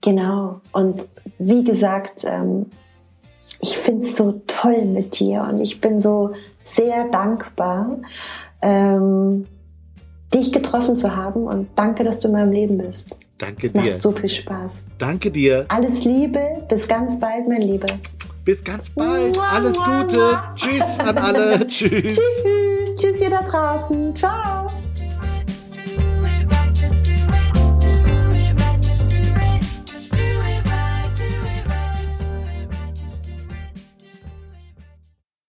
Genau. 0.00 0.60
Und 0.72 1.06
wie 1.38 1.64
gesagt, 1.64 2.24
ähm, 2.24 2.66
ich 3.60 3.76
finde 3.78 4.06
es 4.06 4.16
so 4.16 4.42
toll 4.46 4.84
mit 4.84 5.18
dir 5.18 5.42
und 5.42 5.60
ich 5.60 5.80
bin 5.80 6.00
so 6.00 6.34
sehr 6.66 7.08
dankbar, 7.08 7.98
ähm, 8.62 9.46
dich 10.34 10.52
getroffen 10.52 10.96
zu 10.96 11.14
haben 11.14 11.44
und 11.44 11.68
danke, 11.76 12.04
dass 12.04 12.18
du 12.20 12.28
in 12.28 12.34
meinem 12.34 12.52
Leben 12.52 12.78
bist. 12.78 13.16
Danke 13.38 13.66
es 13.66 13.72
dir. 13.72 13.82
Macht 13.82 14.00
so 14.00 14.12
viel 14.12 14.28
Spaß. 14.28 14.82
Danke 14.98 15.30
dir. 15.30 15.66
Alles 15.68 16.04
Liebe, 16.04 16.62
bis 16.68 16.88
ganz 16.88 17.20
bald, 17.20 17.48
mein 17.48 17.62
Lieber. 17.62 17.86
Bis 18.44 18.62
ganz 18.62 18.90
bald. 18.90 19.38
Alles 19.52 19.76
Gute. 19.76 20.38
Tschüss 20.54 20.98
an 21.00 21.18
alle. 21.18 21.66
Tschüss. 21.66 22.16
Tschüss. 22.16 22.96
Tschüss, 22.96 23.20
ihr 23.20 23.30
da 23.30 23.42
draußen. 23.42 24.14
Ciao. 24.14 24.66